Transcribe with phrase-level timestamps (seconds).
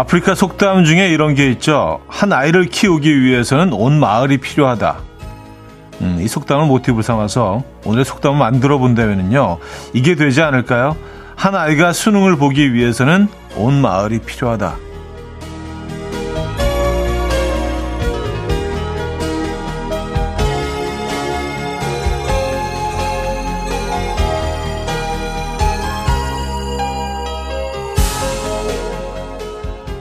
[0.00, 2.00] 아프리카 속담 중에 이런 게 있죠.
[2.08, 4.96] 한 아이를 키우기 위해서는 온 마을이 필요하다.
[6.00, 9.58] 음, 이 속담을 모티브 삼아서 오늘 속담을 만들어 본다면요.
[9.92, 10.96] 이게 되지 않을까요?
[11.36, 14.76] 한 아이가 수능을 보기 위해서는 온 마을이 필요하다.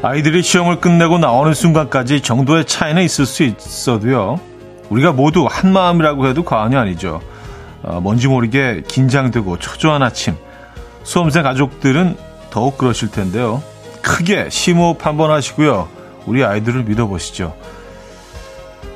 [0.01, 4.39] 아이들이 시험을 끝내고 나오는 순간까지 정도의 차이는 있을 수 있어도요.
[4.89, 7.21] 우리가 모두 한 마음이라고 해도 과언이 아니죠.
[7.83, 10.35] 어, 뭔지 모르게 긴장되고 초조한 아침.
[11.03, 12.15] 수험생 가족들은
[12.49, 13.61] 더욱 그러실 텐데요.
[14.01, 15.89] 크게 심호흡 한번 하시고요.
[16.25, 17.55] 우리 아이들을 믿어보시죠.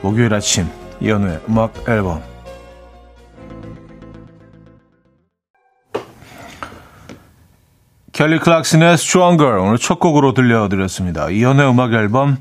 [0.01, 0.69] 목요일 아침
[1.01, 2.21] 이연우의 음악 앨범
[8.13, 11.31] 켈리 클락슨의 Stronger 오늘 첫 곡으로 들려드렸습니다.
[11.31, 12.37] 이연의 음악 앨범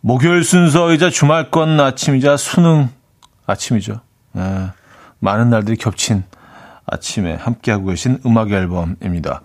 [0.00, 2.88] 목요일 순서이자 주말권 아침이자 수능
[3.44, 4.00] 아침이죠.
[4.34, 4.68] 네,
[5.18, 6.22] 많은 날들이 겹친
[6.86, 9.42] 아침에 함께하고 계신 음악 앨범입니다.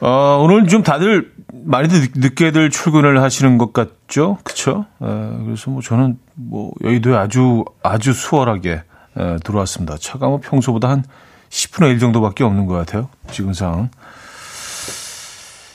[0.00, 4.38] 어, 오늘 좀 다들 많이들 늦게들 출근을 하시는 것 같죠?
[4.42, 4.86] 그쵸?
[5.00, 5.06] 에,
[5.44, 8.82] 그래서 뭐 저는 뭐 여의도에 아주, 아주 수월하게
[9.16, 9.96] 에, 들어왔습니다.
[10.00, 11.04] 차가 뭐 평소보다 한
[11.50, 13.08] 10분의 1 정도밖에 없는 것 같아요.
[13.30, 13.90] 지금 상황.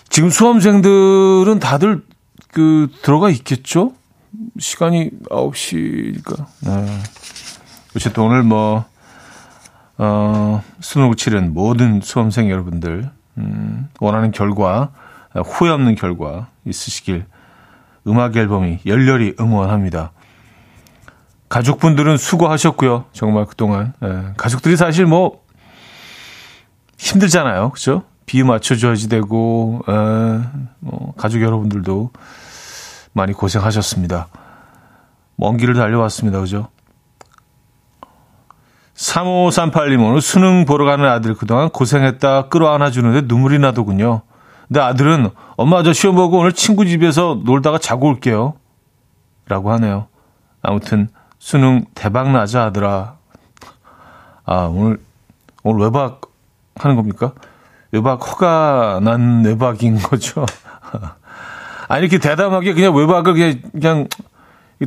[0.10, 2.04] 지금 수험생들은 다들
[2.52, 3.94] 그 들어가 있겠죠?
[4.60, 6.46] 시간이 9시니까.
[6.62, 7.00] 네.
[7.96, 8.86] 어쨌든 오늘 뭐,
[9.98, 14.92] 어, 수능을 치른 모든 수험생 여러분들, 음, 원하는 결과,
[15.46, 17.26] 후회 없는 결과 있으시길
[18.08, 20.12] 음악 앨범이 열렬히 응원합니다.
[21.50, 23.06] 가족분들은 수고하셨고요.
[23.12, 23.94] 정말 그동안.
[24.04, 25.41] 예, 가족들이 사실 뭐
[27.01, 27.72] 힘들잖아요.
[27.72, 28.03] 그죠?
[28.28, 29.91] 비 맞춰줘야지 되고, 에,
[30.79, 32.12] 뭐, 가족 여러분들도
[33.13, 34.28] 많이 고생하셨습니다.
[35.35, 36.39] 먼 길을 달려왔습니다.
[36.39, 36.67] 그죠?
[38.94, 44.22] 3538님, 오늘 수능 보러 가는 아들 그동안 고생했다 끌어안아 주는데 눈물이 나더군요.
[44.68, 48.53] 근데 아들은 엄마 저 시험 보고 오늘 친구 집에서 놀다가 자고 올게요.
[49.47, 50.07] 라고 하네요.
[50.62, 53.16] 아무튼 수능 대박 나자 아들아.
[54.45, 55.00] 아, 오늘,
[55.63, 56.31] 오늘 외박
[56.76, 57.34] 하는 겁니까?
[57.92, 60.46] 외박 허가 난 외박인 거죠.
[61.88, 64.08] 아니, 이렇게 대담하게 그냥 외박을 그냥, 그냥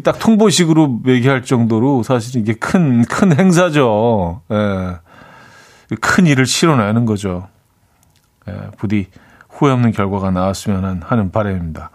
[0.02, 4.42] 딱 통보식으로 얘기할 정도로 사실 이게 큰, 큰 행사죠.
[4.50, 4.96] 예.
[6.00, 7.48] 큰 일을 치러내는 거죠.
[8.48, 9.08] 예, 부디
[9.48, 11.90] 후회 없는 결과가 나왔으면 하는 바람입니다.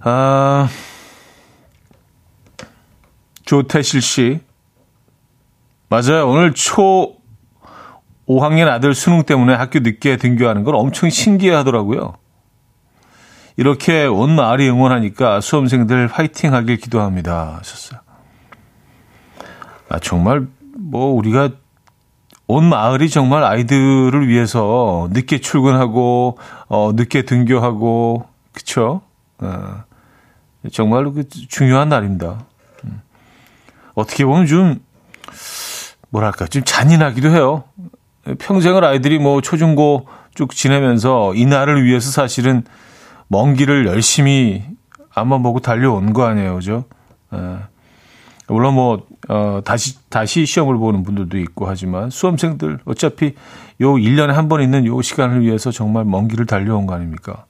[0.00, 0.68] 아,
[3.44, 4.40] 조태실 씨.
[5.88, 6.28] 맞아요.
[6.28, 7.16] 오늘 초
[8.28, 12.14] 5학년 아들 수능 때문에 학교 늦게 등교하는 걸 엄청 신기해 하더라고요.
[13.56, 17.58] 이렇게 온 마을이 응원하니까 수험생들 화이팅 하길 기도합니다.
[17.58, 18.00] 하셨어요.
[19.88, 20.46] 아, 정말
[20.76, 21.50] 뭐 우리가
[22.46, 29.00] 온 마을이 정말 아이들을 위해서 늦게 출근하고, 어, 늦게 등교하고, 그쵸?
[29.38, 29.84] 어,
[30.70, 32.44] 정말로 그 중요한 날입니다.
[32.84, 33.00] 음.
[33.94, 34.84] 어떻게 보면 좀,
[36.10, 37.64] 뭐랄까, 좀 잔인하기도 해요.
[38.38, 42.64] 평생을 아이들이 뭐 초중고 쭉 지내면서 이 날을 위해서 사실은
[43.28, 44.64] 먼 길을 열심히
[45.14, 46.84] 앞만 보고 달려온 거 아니에요, 그죠?
[47.32, 47.36] 에.
[47.38, 47.56] 예.
[48.46, 53.34] 물론 뭐, 어, 다시, 다시 시험을 보는 분들도 있고 하지만 수험생들 어차피
[53.80, 57.46] 요 1년에 한 번 있는 요 시간을 위해서 정말 먼 길을 달려온 거 아닙니까?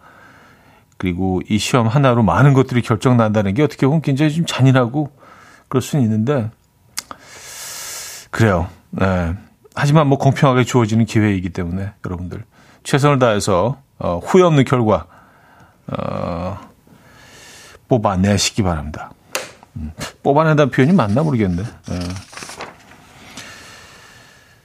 [0.97, 5.11] 그리고 이 시험 하나로 많은 것들이 결정 난다는 게 어떻게 보면 굉장히 좀 잔인하고
[5.69, 6.51] 그럴 수는 있는데,
[8.31, 8.69] 그래요.
[8.91, 9.35] 네.
[9.75, 12.45] 하지만 뭐 공평하게 주어지는 기회이기 때문에 여러분들
[12.85, 15.07] 최선을 다해서 어, 후회 없는 결과
[15.87, 16.59] 어,
[17.89, 19.11] 뽑아내시기 바랍니다.
[19.77, 21.65] 음, 뽑아낸다는 표현이 맞나 모르겠는데.
[21.65, 21.99] 네.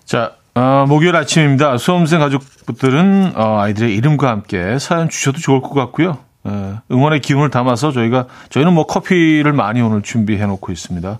[0.06, 1.78] 자, 어, 목요일 아침입니다.
[1.78, 6.18] 수험생 가족분들은 어, 아이들의 이름과 함께 사연 주셔도 좋을 것 같고요.
[6.46, 11.20] 에, 응원의 기운을 담아서 저희가 저희는 뭐 커피를 많이 오늘 준비해 놓고 있습니다.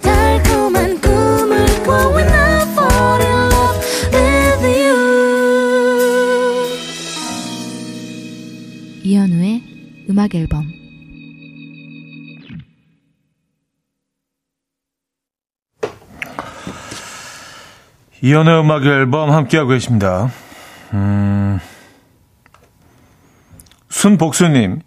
[10.11, 10.65] 음악 앨범
[18.21, 20.29] 이현우의 음악 앨범 함께하고 계십니다.
[20.93, 21.59] 음,
[23.87, 24.81] 순복수님,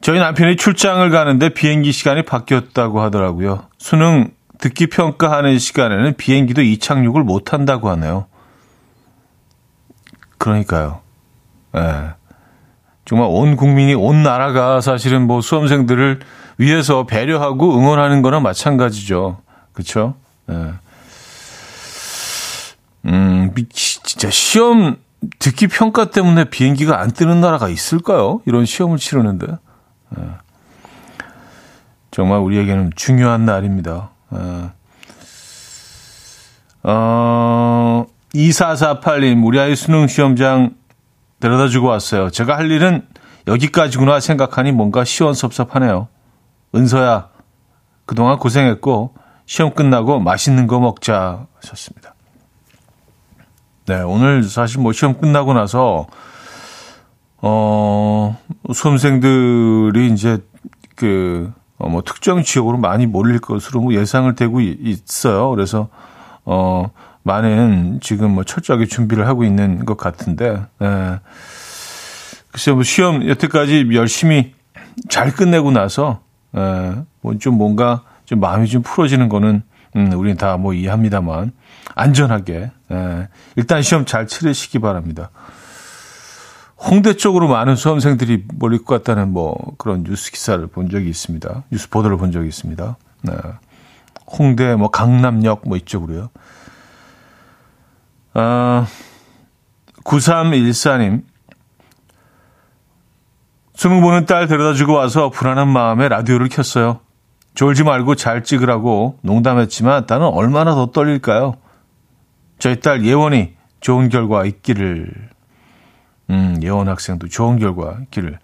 [0.00, 3.68] 저희 남편이 출장을 가는데 비행기 시간이 바뀌었다고 하더라고요.
[3.76, 8.26] 수능 듣기 평가하는 시간에는 비행기도 이착륙을 못 한다고 하네요.
[10.38, 11.02] 그러니까요.
[11.76, 12.18] 예.
[13.08, 13.18] 네.
[13.18, 16.20] 정말 온 국민이 온 나라가 사실은 뭐 수험생들을
[16.58, 19.38] 위해서 배려하고 응원하는 거나 마찬가지죠.
[19.72, 20.14] 그렇죠?
[20.50, 20.72] 예.
[23.06, 24.96] 음, 진짜 시험
[25.38, 28.42] 듣기 평가 때문에 비행기가 안 뜨는 나라가 있을까요?
[28.44, 29.46] 이런 시험을 치르는데.
[30.18, 30.22] 예.
[32.10, 34.10] 정말 우리에게는 중요한 날입니다.
[34.34, 34.70] 예.
[36.82, 40.74] 어, 2448님, 우리 아이 수능 시험장
[41.40, 42.30] 데려다 주고 왔어요.
[42.30, 43.06] 제가 할 일은
[43.46, 46.08] 여기까지구나 생각하니 뭔가 시원섭섭하네요.
[46.74, 47.30] 은서야,
[48.04, 49.14] 그동안 고생했고,
[49.46, 52.14] 시험 끝나고 맛있는 거 먹자 하셨습니다.
[53.86, 56.06] 네, 오늘 사실 뭐 시험 끝나고 나서,
[57.38, 58.38] 어,
[58.72, 60.38] 수험생들이 이제
[60.94, 65.48] 그, 어, 뭐 특정 지역으로 많이 몰릴 것으로 뭐 예상을 되고 있어요.
[65.50, 65.88] 그래서,
[66.44, 66.90] 어,
[67.28, 71.20] 많은 지금 뭐 철저하게 준비를 하고 있는 것 같은데, 예.
[72.50, 74.54] 글쎄 뭐 시험 여태까지 열심히
[75.08, 76.20] 잘 끝내고 나서,
[76.56, 79.62] 예, 뭐좀 뭔가 좀 마음이 좀 풀어지는 거는,
[79.96, 81.52] 음, 우리는 다 뭐 이해합니다만,
[81.94, 85.30] 안전하게, 예, 일단 시험 잘 치르시기 바랍니다.
[86.78, 91.64] 홍대 쪽으로 많은 수험생들이 몰릴 것 같다는 뭐 그런 뉴스 기사를 본 적이 있습니다.
[91.70, 92.96] 뉴스 보도를 본 적이 있습니다.
[93.22, 93.32] 네.
[94.38, 96.30] 홍대, 뭐 강남역 뭐 이쪽으로요.
[98.40, 98.86] 아,
[100.04, 101.24] 9314님.
[103.74, 107.00] 수능 보는 딸 데려다 주고 와서 불안한 마음에 라디오를 켰어요.
[107.54, 111.56] 졸지 말고 잘 찍으라고 농담했지만 나는 얼마나 더 떨릴까요?
[112.60, 115.30] 저희 딸 예원이 좋은 결과 있기를,
[116.30, 118.38] 음, 예원 학생도 좋은 결과 있기를,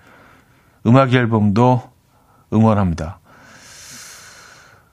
[0.86, 1.82] 음악 앨범도
[2.52, 3.20] 응원합니다.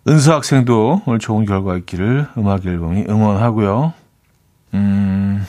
[0.07, 4.00] 은서 학생도 오늘 좋은 결과 있기를 음악 앨범이 응원하고요.
[4.73, 5.45] 음,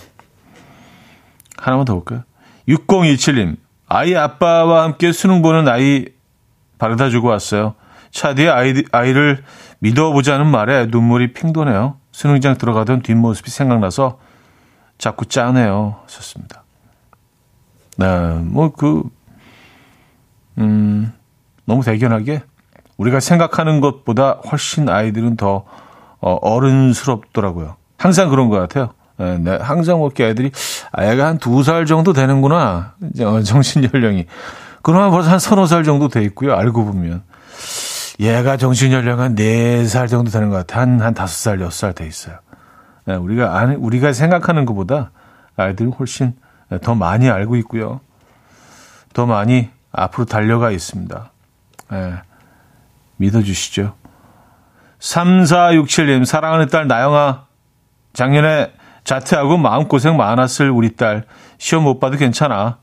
[1.57, 2.25] 하나만 더 볼까요?
[2.69, 3.57] 6027님,
[3.89, 6.07] 아이 아빠와 함께 수능 보는 아이
[6.79, 7.75] 바르다 주고 왔어요.
[8.11, 9.45] 차 뒤에 아이, 아이를
[9.79, 11.97] 믿어보자는 말에 눈물이 핑 도네요.
[12.13, 14.19] 수능장 들어가던 뒷모습이 생각나서
[14.99, 16.01] 자꾸 짜네요.
[16.05, 16.63] 하셨습니다.
[17.97, 18.07] 네,
[18.45, 19.03] 뭐, 그,
[20.59, 21.13] 음,
[21.65, 22.43] 너무 대견하게
[22.97, 25.65] 우리가 생각하는 것보다 훨씬 아이들은 더
[26.21, 27.77] 어, 어른스럽더라고요.
[27.99, 28.95] 항상 그런 것 같아요.
[29.19, 30.51] 네, 네, 항상 먹게 애들이
[30.93, 32.95] 아이가 한 두 살 정도 되는구나.
[33.21, 34.27] 어, 정신 연령이.
[34.83, 36.55] 그러면 벌써 한 서너 살 정도 돼 있고요.
[36.55, 37.23] 알고 보면.
[38.21, 40.81] 얘가 정신 연령은 네살 정도 되는 것 같아.
[40.81, 42.37] 한, 한 다섯 살, 여섯 살 돼 있어요.
[43.05, 45.11] 네, 우리가, 아 우리가 생각하는 것보다
[45.57, 46.35] 아이들이 훨씬
[46.83, 48.01] 더 많이 알고 있고요.
[49.13, 51.31] 더 많이 앞으로 달려가 있습니다.
[51.91, 52.15] 네,
[53.17, 53.95] 믿어주시죠.
[55.01, 57.47] 3467님, 사랑하는 딸 나영아.
[58.13, 58.73] 작년에
[59.05, 61.25] 자퇴하고 마음고생 많았을 우리 딸.
[61.59, 62.79] 시험 못 봐도 괜찮아.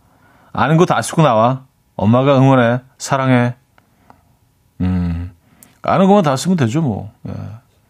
[0.52, 1.64] 아는 거 다 쓰고 나와.
[1.96, 2.82] 엄마가 응원해.
[2.98, 3.56] 사랑해.
[4.82, 5.34] 음,
[5.82, 7.12] 아는 것만 다 쓰면 되죠, 뭐.
[7.28, 7.34] 예,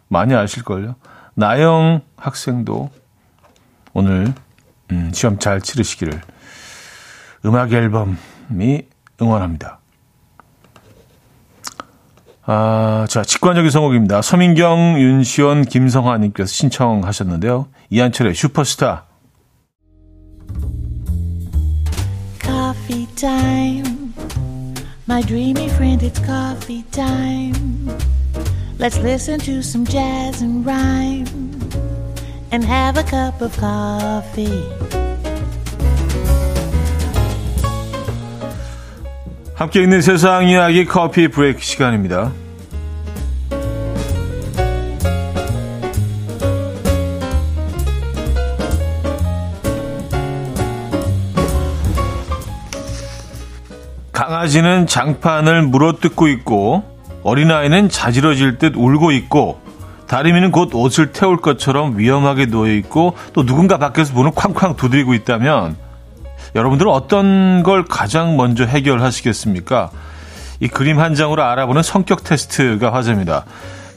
[0.07, 0.95] 많이 아실걸요.
[1.35, 2.89] 나영 학생도
[3.93, 4.33] 오늘
[4.91, 6.19] 음, 시험 잘 치르시기를
[7.45, 8.87] 음악 앨범이
[9.21, 9.79] 응원합니다.
[12.45, 14.21] 아, 자, 직관적인 선곡입니다.
[14.23, 17.67] 서민경, 윤시원, 김성화님께서 신청하셨는데요.
[17.90, 19.06] 이한철의 슈퍼스타.
[22.40, 24.12] Coffee time.
[25.06, 27.88] My dreamy friend, it's coffee time.
[28.78, 31.26] Let's listen to some jazz and rhyme
[32.50, 34.64] and have a cup of coffee.
[39.54, 42.32] 함께 있는 세상 이야기 커피 브레이크 시간입니다.
[54.49, 56.83] 강아지는 장판을 물어뜯고 있고
[57.21, 59.61] 어린아이는 자지러질 듯 울고 있고
[60.07, 65.75] 다리미는 곧 옷을 태울 것처럼 위험하게 놓여 있고 또 누군가 밖에서 문을 쾅쾅 두드리고 있다면
[66.55, 69.91] 여러분들은 어떤 걸 가장 먼저 해결하시겠습니까?
[70.61, 73.45] 이 그림 한 장으로 알아보는 성격 테스트가 화제입니다.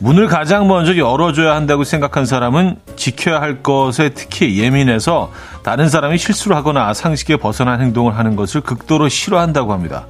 [0.00, 5.32] 문을 가장 먼저 열어줘야 한다고 생각한 사람은 지켜야 할 것에 특히 예민해서
[5.62, 10.04] 다른 사람이 실수를 하거나 상식에 벗어난 행동을 하는 것을 극도로 싫어한다고 합니다.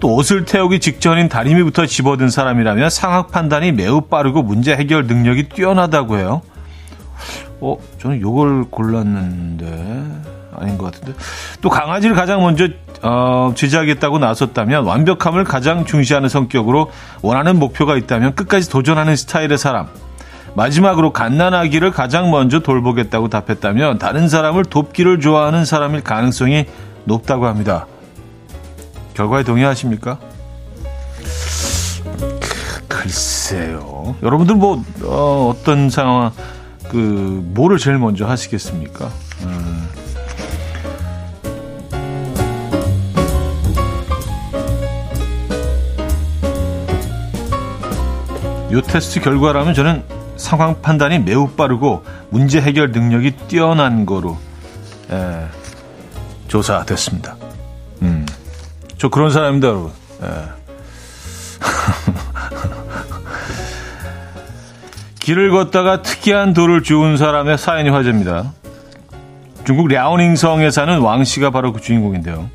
[0.00, 6.18] 또 옷을 태우기 직전인 다리미부터 집어든 사람이라면 상황 판단이 매우 빠르고 문제 해결 능력이 뛰어나다고
[6.18, 6.42] 해요.
[7.60, 10.04] 어, 저는 요걸 골랐는데
[10.56, 11.18] 아닌 것 같은데.
[11.60, 12.68] 또 강아지를 가장 먼저
[13.02, 16.90] 어, 제지하겠다고 나섰다면 완벽함을 가장 중시하는 성격으로
[17.22, 19.88] 원하는 목표가 있다면 끝까지 도전하는 스타일의 사람.
[20.54, 26.64] 마지막으로 갓난아기를 가장 먼저 돌보겠다고 답했다면 다른 사람을 돕기를 좋아하는 사람일 가능성이
[27.04, 27.86] 높다고 합니다.
[29.16, 30.18] 결과에 동의하십니까?
[32.86, 34.14] 글쎄요.
[34.22, 36.32] 여러분들 뭐 어, 떤 상황
[36.90, 39.10] 그 뭐를 제일 먼저 하시겠습니까?
[39.40, 39.88] 음.
[48.72, 50.02] 요 테스트 결과라면 저는
[50.36, 54.36] 상황 판단이 매우 빠르고 문제 해결 능력이 뛰어난 거로
[55.10, 55.46] 예,
[56.48, 57.45] 조사됐습니다.
[58.96, 58.98] 음.
[58.98, 59.92] 저 그런 사람입니다, 여러분.
[60.22, 60.26] 예.
[65.20, 68.52] 길을 걷다가 특이한 돌을 주운 사람의 사연이 화제입니다.
[69.64, 72.48] 중국 랴오닝성에 사는 왕 씨가 바로 그 주인공인데요.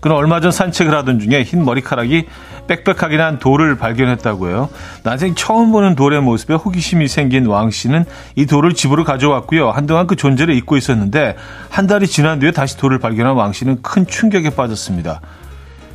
[0.00, 2.26] 그는 얼마 전 산책을 하던 중에 흰 머리카락이
[2.66, 4.68] 빽빽하게 난 돌을 발견했다고 해요.
[5.02, 8.04] 난생 처음 보는 돌의 모습에 호기심이 생긴 왕 씨는
[8.36, 9.70] 이 돌을 집으로 가져왔고요.
[9.70, 11.36] 한동안 그 존재를 잊고 있었는데
[11.70, 15.20] 한 달이 지난 뒤에 다시 돌을 발견한 왕 씨는 큰 충격에 빠졌습니다.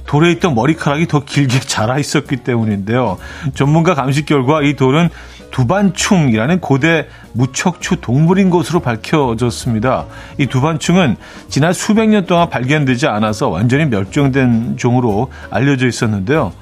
[0.10, 3.20] 돌에 있던 머리카락이 더 길게 자라 있었기 때문인데요.
[3.54, 5.10] 전문가 감식 결과 이 돌은
[5.52, 10.06] 두반충이라는 고대 무척추 동물인 것으로 밝혀졌습니다.
[10.40, 11.16] 이 두반충은
[11.48, 16.54] 지난 수백 년 동안 발견되지 않아서 완전히 멸종된 종으로 알려져 있었는데요.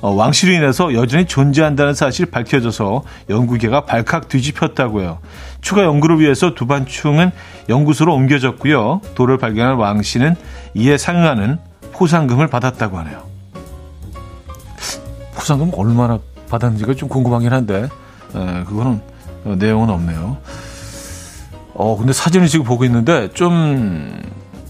[0.00, 5.18] 어, 왕실로 인해서 여전히 존재한다는 사실이 밝혀져서 연구계가 발칵 뒤집혔다고요.
[5.60, 7.30] 추가 연구를 위해서 두반충은
[7.68, 9.00] 연구소로 옮겨졌고요.
[9.14, 10.34] 돌을 발견한 왕씨는
[10.74, 11.58] 이에 상응하는
[11.96, 13.26] 포상금을 받았다고 하네요.
[15.34, 16.18] 포상금 얼마나
[16.50, 17.88] 받았는지가 좀 궁금하긴 한데,
[18.34, 19.00] 에, 그거는
[19.44, 20.36] 어, 내용은 없네요.
[21.74, 24.20] 어, 근데 사진을 지금 보고 있는데 좀,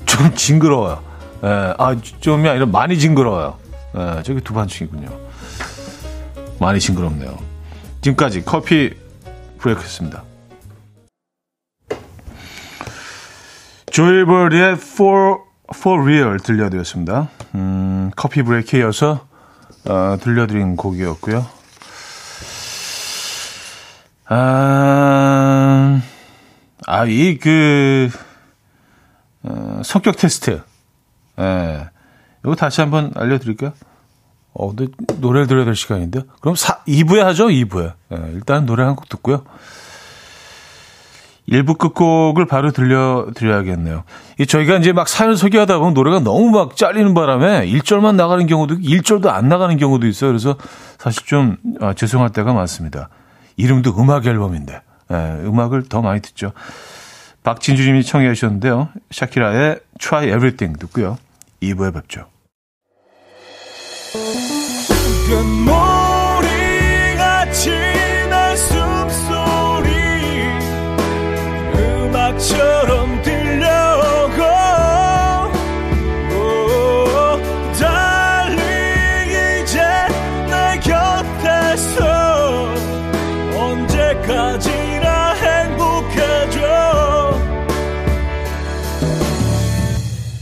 [0.04, 1.02] 좀 징그러워요.
[1.42, 3.56] 에, 아, 좀이 아니라 많이 징그러워요.
[3.97, 5.09] 에, 저기 두반층이군요.
[6.61, 7.37] 많이 징그럽네요.
[8.02, 8.95] 지금까지 커피
[9.59, 10.23] 브레이크였습니다.
[13.90, 17.28] 조이버리의 For For Real 들려드렸습니다.
[17.54, 19.26] 음, 커피 브레이크에 이어서
[19.85, 21.46] 어, 들려드린 곡이었고요.
[24.28, 26.00] 아,
[26.87, 28.08] 아, 이, 그,
[29.44, 30.62] 어, 성격 테스트.
[31.38, 31.88] 예.
[32.44, 33.73] 이거 다시 한번 알려드릴까요?
[34.54, 34.73] 어,
[35.18, 36.23] 노래를 들어야 될 시간인데.
[36.40, 37.92] 그럼 4, 2부에 하죠, 2부에.
[38.12, 39.44] 예, 일단 노래 한 곡 듣고요.
[41.48, 44.04] 1부 끝곡을 바로 들려드려야겠네요.
[44.38, 48.76] 이 저희가 이제 막 사연 소개하다 보면 노래가 너무 막 잘리는 바람에 1절만 나가는 경우도
[48.76, 50.30] 1절도 안 나가는 경우도 있어요.
[50.30, 50.56] 그래서
[50.98, 53.08] 사실 좀 아, 죄송할 때가 많습니다.
[53.56, 56.52] 이름도 음악 앨범인데 예, 음악을 더 많이 듣죠.
[57.44, 58.88] 박진주님이 청해 주셨는데요.
[59.12, 61.16] 샤키라의 Try Everything 듣고요.
[61.62, 62.26] 2부에 뵙죠.
[72.38, 74.42] 처럼 들려오고
[77.78, 79.80] 달리 이제
[80.46, 82.74] 내 곁에서
[83.58, 86.60] 언제까지나 행복해져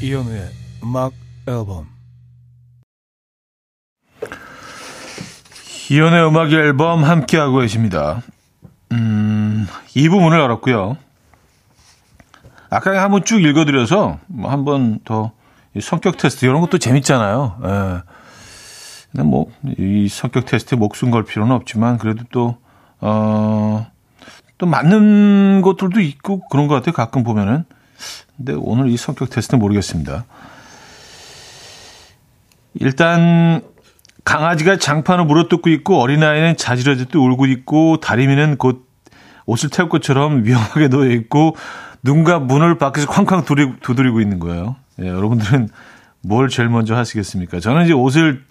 [0.02, 0.50] 이연우의
[0.82, 1.12] 음악
[1.46, 1.86] 앨범
[5.90, 8.22] 이연의 음악 앨범 함께하고 계십니다.
[8.92, 10.96] 음, 이 부분을 열었고요.
[12.74, 15.32] 아까 한번 쭉 읽어드려서 뭐 한번 더
[15.80, 17.58] 성격 테스트 이런 것도 재밌잖아요.
[17.64, 18.02] 예.
[19.12, 19.46] 근데 뭐
[19.78, 22.58] 이 성격 테스트에 목숨 걸 필요는 없지만 그래도 또
[23.00, 23.86] 어,
[24.58, 26.92] 또 맞는 것들도 있고 그런 것 같아요.
[26.92, 27.64] 가끔 보면은.
[28.36, 30.24] 근데 오늘 이 성격 테스트는 모르겠습니다.
[32.74, 33.62] 일단
[34.24, 38.88] 강아지가 장판을 물어뜯고 있고 어린아이는 자지러지듯 울고 있고 다리미는 곧
[39.46, 41.56] 옷을 태울 것처럼 위험하게 놓여 있고
[42.04, 44.76] 누군가 문을 밖에서 쾅쾅 두드리고, 있는 거예요.
[45.02, 45.70] 예, 여러분들은
[46.20, 47.60] 뭘 제일 먼저 하시겠습니까?
[47.60, 48.44] 저는 이제 옷을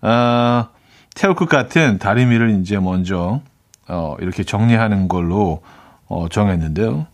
[0.00, 0.68] 어,
[1.14, 3.40] 태울 것 같은 다리미를 이제 먼저
[3.88, 5.62] 어, 이렇게 정리하는 걸로
[6.08, 7.06] 어, 정했는데요.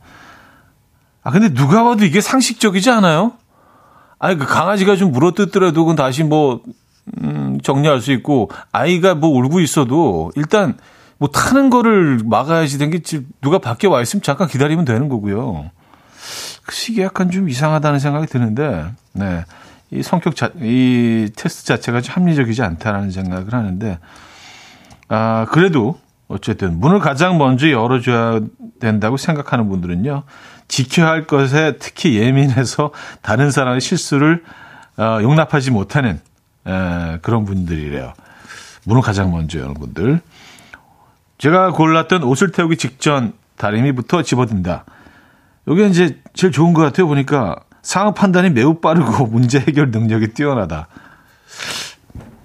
[1.22, 3.32] 아 근데 누가 봐도 이게 상식적이지 않아요?
[4.18, 6.62] 아니 그 강아지가 좀 물어뜯더라도 그건 다시 뭐
[7.22, 10.78] 음, 정리할 수 있고 아이가 뭐 울고 있어도 일단
[11.18, 13.00] 뭐 타는 거를 막아야지 된 게
[13.40, 15.70] 누가 밖에 와 있으면 잠깐 기다리면 되는 거고요.
[16.70, 19.44] 그 시기 약간 좀 이상하다는 생각이 드는데, 네.
[19.90, 23.98] 이 성격 자, 이 테스트 자체가 좀 합리적이지 않다라는 생각을 하는데,
[25.08, 25.98] 아, 그래도
[26.28, 28.38] 어쨌든 문을 가장 먼저 열어줘야
[28.78, 30.22] 된다고 생각하는 분들은요,
[30.68, 34.44] 지켜야 할 것에 특히 예민해서 다른 사람의 실수를
[34.96, 36.20] 어, 용납하지 못하는
[36.68, 38.12] 에, 그런 분들이래요.
[38.84, 40.20] 문을 가장 먼저 여는 분들.
[41.38, 44.84] 제가 골랐던 옷을 태우기 직전 다리미부터 집어든다.
[45.68, 47.06] 여기 이제 제일 좋은 것 같아요.
[47.06, 50.88] 보니까 상황 판단이 매우 빠르고 문제 해결 능력이 뛰어나다.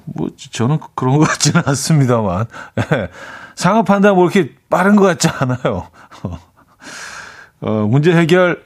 [0.03, 2.45] 뭐 저는 그런 것 같지는 않습니다만
[2.91, 3.07] 예.
[3.55, 5.87] 상황 판단 뭐 이렇게 빠른 것 같지 않아요.
[7.61, 8.61] 어, 문제 해결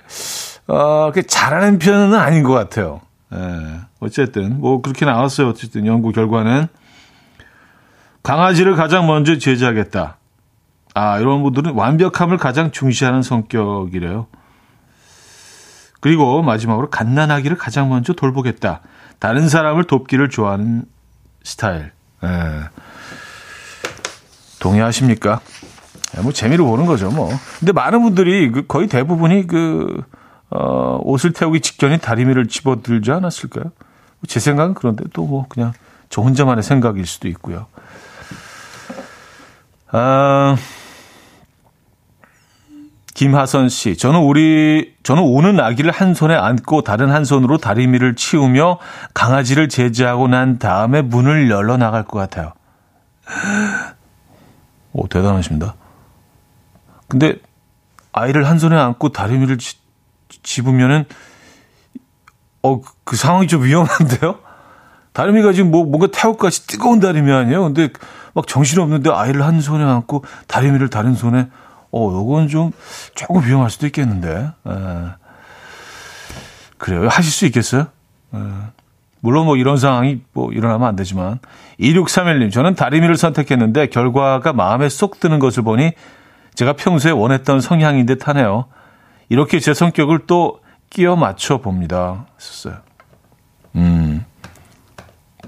[0.65, 3.01] 어, 그 잘하는 편은 아닌 것 같아요.
[3.31, 3.81] 예.
[4.00, 5.50] 어쨌든 뭐 그렇게 나왔어요.
[5.50, 6.67] 어쨌든 연구 결과는
[8.24, 10.17] 강아지를 가장 먼저 제지하겠다.
[10.95, 14.25] 아 이런 분들은 완벽함을 가장 중시하는 성격이래요.
[16.00, 18.82] 그리고 마지막으로 갓난아기를 가장 먼저 돌보겠다.
[19.20, 20.84] 다른 사람을 돕기를 좋아하는
[21.44, 21.91] 스타일.
[22.24, 22.29] 예.
[24.60, 25.41] 동의하십니까?
[26.18, 27.29] 예, 뭐 재미로 보는 거죠, 뭐.
[27.60, 30.03] 근데 많은 분들이 그 거의 대부분이 그
[30.50, 33.72] 어, 옷을 태우기 직전에 다리미를 집어들지 않았을까요?
[34.27, 35.74] 제 생각은 그런데 또 뭐 그냥
[36.10, 37.68] 저 혼자만의 생각일 수도 있고요.
[39.91, 40.56] 아,
[43.19, 48.79] 김하선 씨, 저는 우리, 저는 오는 아기를 한 손에 안고 다른 한 손으로 다리미를 치우며
[49.13, 52.53] 강아지를 제지하고 난 다음에 문을 열러 나갈 것 같아요.
[54.93, 55.75] 오, 대단하십니다.
[57.09, 57.35] 근데
[58.13, 59.75] 아이를 한 손에 안고 다리미를 치,
[60.41, 61.03] 집으면은
[62.63, 64.39] 어, 그 상황이 좀 위험한데요?
[65.11, 67.63] 다리미가 지금 뭐, 뭔가 태국같이 뜨거운 다리미 아니에요?
[67.63, 67.89] 근데
[68.34, 71.49] 막 정신없는데 아이를 한 손에 안고 다리미를 다른 손에,
[71.91, 72.71] 어, 요건 좀
[73.15, 74.52] 조금 위험할 수도 있겠는데.
[74.67, 74.71] 에.
[76.78, 77.08] 그래요.
[77.10, 77.88] 하실 수 있겠어요?
[78.34, 78.38] 에.
[79.21, 81.39] 물론 뭐 이런 상황이 뭐 일어나면 안 되지만.
[81.80, 85.91] 2631님, 저는 다리미를 선택했는데 결과가 마음에 쏙 드는 것을 보니
[86.56, 88.65] 제가 평소에 원했던 성향인 듯 하네요.
[89.30, 92.25] 이렇게 제 성격을 또 끼워 맞춰 봅니다.
[92.39, 92.82] 했었어요.
[93.75, 94.25] 음.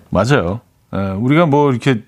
[0.10, 0.62] 맞아요.
[0.94, 2.04] 에, 우리가 뭐 이렇게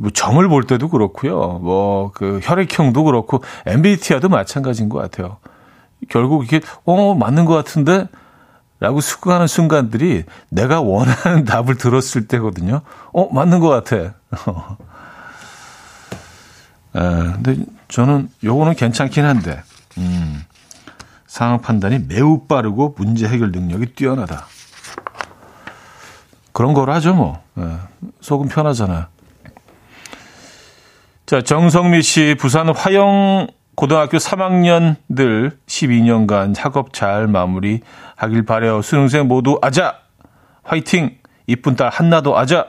[0.00, 1.58] 뭐 점을 볼 때도 그렇고요.
[1.62, 5.38] 뭐 그 혈액형도 그렇고 MBTI도 마찬가지인 것 같아요.
[6.08, 8.08] 결국 이게 어 맞는 것 같은데
[8.80, 12.80] 라고 수긍하는 순간들이 내가 원하는 답을 들었을 때거든요.
[13.12, 14.14] 어 맞는 것 같아.
[16.94, 17.00] 에,
[17.34, 17.56] 근데
[17.88, 19.62] 저는 요거는 괜찮긴 한데
[19.98, 20.42] 음,
[21.26, 24.46] 상황 판단이 매우 빠르고 문제 해결 능력이 뛰어나다.
[26.52, 27.42] 그런 걸 하죠, 뭐.
[27.58, 27.76] 예,
[28.20, 29.06] 속은 편하잖아요.
[31.30, 37.82] 자, 정성미 씨, 부산 화영 고등학교 3학년들 12년간 학업 잘 마무리
[38.16, 38.82] 하길 바래요.
[38.82, 40.00] 수능생 모두 아자!
[40.64, 41.18] 화이팅!
[41.46, 42.66] 이쁜 딸 한나도 아자!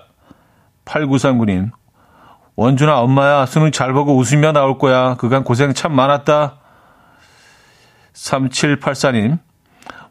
[0.86, 1.72] 8939님,
[2.56, 5.16] 원준아, 엄마야, 수능 잘 보고 웃으며 나올 거야.
[5.16, 6.60] 그간 고생 참 많았다.
[8.14, 9.40] 3784님,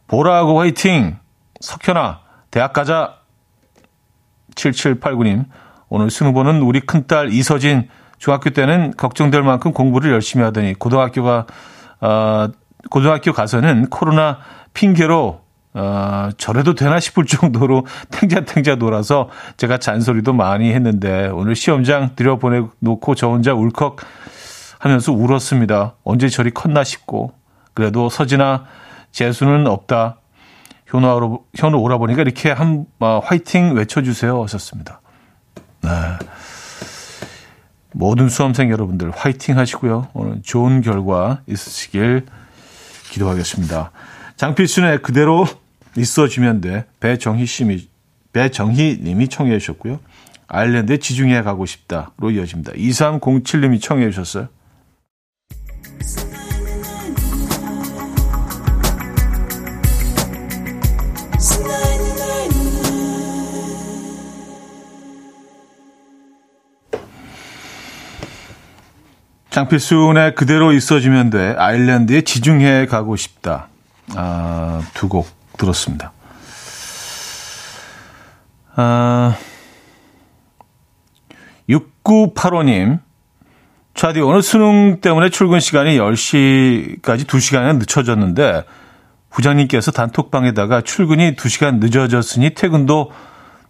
[0.08, 1.20] 보라하고 화이팅!
[1.60, 3.14] 석현아, 대학 가자!
[4.56, 5.44] 7789님,
[5.88, 7.88] 오늘 수능 보는 우리 큰딸 이서진,
[8.20, 11.46] 중학교 때는 걱정될 만큼 공부를 열심히 하더니, 고등학교가,
[12.00, 12.48] 어,
[12.90, 14.38] 고등학교 가서는 코로나
[14.74, 15.40] 핑계로
[15.72, 23.28] 어, 저래도 되나 싶을 정도로 탱자탱자 놀아서 제가 잔소리도 많이 했는데 오늘 시험장 들여보내놓고 저
[23.28, 23.96] 혼자 울컥
[24.80, 25.94] 하면서 울었습니다.
[26.02, 27.34] 언제 저리 컸나 싶고
[27.72, 28.64] 그래도 서진아
[29.12, 30.16] 재수는 없다.
[30.86, 35.00] 현우로, 현우 오라보니까 이렇게 한 어, 화이팅 외쳐주세요 하셨습니다.
[35.82, 35.90] 네.
[37.92, 40.08] 모든 수험생 여러분들 화이팅 하시고요.
[40.14, 42.26] 오늘 좋은 결과 있으시길
[43.10, 43.90] 기도하겠습니다.
[44.36, 45.46] 장필순의 그대로
[45.96, 46.86] 있어주면 돼.
[47.00, 47.88] 배정희 씨미,
[48.32, 49.98] 배정희 님이 청해 주셨고요.
[50.46, 52.72] 아일랜드에 지중해 가고 싶다로 이어집니다.
[52.72, 54.48] 2307님이 청해 주셨어요.
[69.50, 71.54] 장필순의 그대로 있어주면 돼.
[71.58, 73.68] 아일랜드에 지중해 가고 싶다.
[74.14, 76.12] 아, 두 곡 들었습니다.
[78.76, 79.36] 아,
[81.68, 83.00] 6985님.
[83.94, 88.64] 차디, 오늘 수능 때문에 출근 시간이 10시까지 2시간이 늦춰졌는데,
[89.30, 93.12] 부장님께서 단톡방에다가 출근이 2시간 늦어졌으니 퇴근도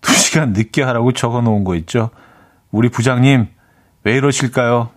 [0.03, 2.11] 2시간 늦게 하라고 적어 놓은 거 있죠.
[2.71, 3.49] 우리 부장님,
[4.05, 4.90] 왜 이러실까요?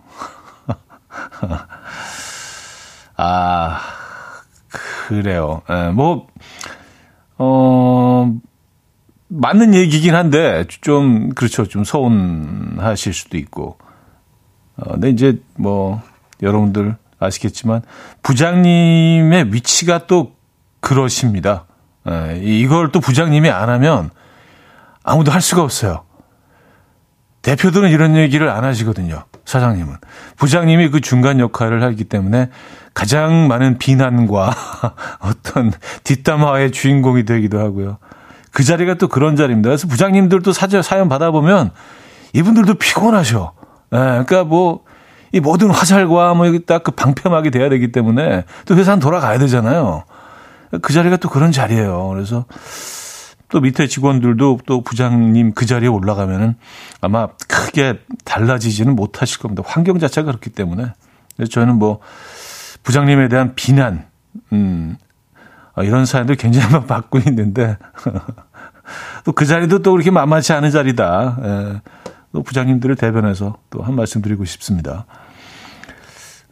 [3.16, 3.80] 아,
[5.08, 5.62] 그래요.
[5.70, 6.26] 예, 뭐,
[7.38, 8.34] 어,
[9.28, 11.66] 맞는 얘기긴 한데, 좀, 그렇죠.
[11.66, 13.78] 좀 서운하실 수도 있고.
[14.76, 16.02] 어, 근데 이제 뭐,
[16.42, 17.82] 여러분들 아시겠지만,
[18.22, 20.32] 부장님의 위치가 또
[20.80, 21.66] 그러십니다.
[22.08, 24.10] 예, 이걸 또 부장님이 안 하면
[25.02, 26.04] 아무도 할 수가 없어요.
[27.44, 29.24] 대표들은 이런 얘기를 안 하시거든요.
[29.44, 29.96] 사장님은.
[30.36, 32.48] 부장님이 그 중간 역할을 하기 때문에
[32.94, 34.54] 가장 많은 비난과
[35.20, 35.70] 어떤
[36.04, 37.98] 뒷담화의 주인공이 되기도 하고요.
[38.50, 39.68] 그 자리가 또 그런 자리입니다.
[39.68, 41.70] 그래서 부장님들도 사전 사연 받아보면
[42.32, 43.52] 이분들도 피곤하셔.
[43.92, 44.80] 예, 그러니까 뭐,
[45.32, 50.04] 이 모든 화살과 뭐, 딱 그 방패막이 돼야 되기 때문에 또 회사는 돌아가야 되잖아요.
[50.80, 52.08] 그 자리가 또 그런 자리예요.
[52.08, 52.46] 그래서
[53.54, 56.56] 또 밑에 직원들도 또 부장님 그 자리에 올라가면은
[57.00, 59.62] 아마 크게 달라지지는 못하실 겁니다.
[59.64, 60.92] 환경 자체가 그렇기 때문에.
[61.52, 62.00] 저는 뭐
[62.82, 64.06] 부장님에 대한 비난,
[64.52, 64.96] 음,
[65.76, 67.78] 어, 이런 사연들 굉장히 막 받고 있는데
[69.24, 71.38] 또 그 자리도 또 그렇게 만만치 않은 자리다.
[71.40, 71.80] 예.
[72.32, 75.06] 또 부장님들을 대변해서 또 한 말씀 드리고 싶습니다.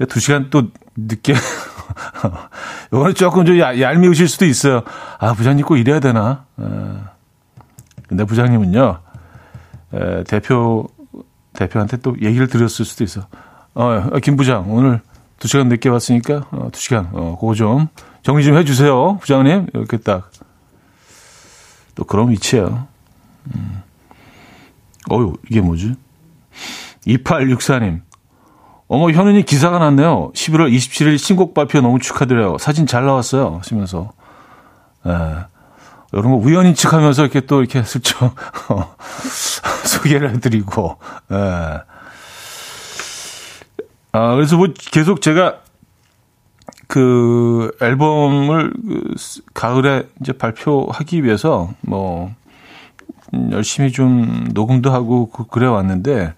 [0.08, 1.34] 두 시간 또 늦게
[2.92, 4.82] 요거는 조금 좀 얄미우실 수도 있어요.
[5.18, 6.44] 아, 부장님 꼭 이래야 되나?
[6.60, 6.64] 에,
[8.08, 8.98] 근데 부장님은요,
[9.94, 10.88] 에, 대표,
[11.52, 13.26] 대표한테 또 얘기를 드렸을 수도 있어.
[13.74, 15.00] 어, 김 부장, 오늘
[15.38, 17.88] 두 시간 늦게 왔으니까, 어, 두 시간, 어, 그거 좀
[18.22, 19.18] 정리 좀 해주세요.
[19.18, 19.66] 부장님.
[19.74, 20.30] 이렇게 딱.
[21.94, 22.86] 또 그런 위치예요.
[23.54, 23.82] 음.
[25.10, 25.94] 어유 이게 뭐지?
[27.06, 28.00] 2864님.
[28.92, 30.32] 어머, 현은이 기사가 났네요.
[30.34, 32.58] 11월 27일 신곡 발표 너무 축하드려요.
[32.58, 33.56] 사진 잘 나왔어요.
[33.56, 34.12] 하시면서.
[35.06, 35.10] 예.
[36.12, 38.34] 이런 거 우연히 측하면서 이렇게 또 이렇게 슬쩍
[39.88, 40.98] 소개를 해드리고,
[41.32, 41.80] 예.
[44.12, 45.60] 아, 그래서 뭐 계속 제가
[46.86, 49.14] 그 앨범을 그
[49.54, 52.30] 가을에 이제 발표하기 위해서 뭐
[53.52, 56.34] 열심히 좀 녹음도 하고 그래 왔는데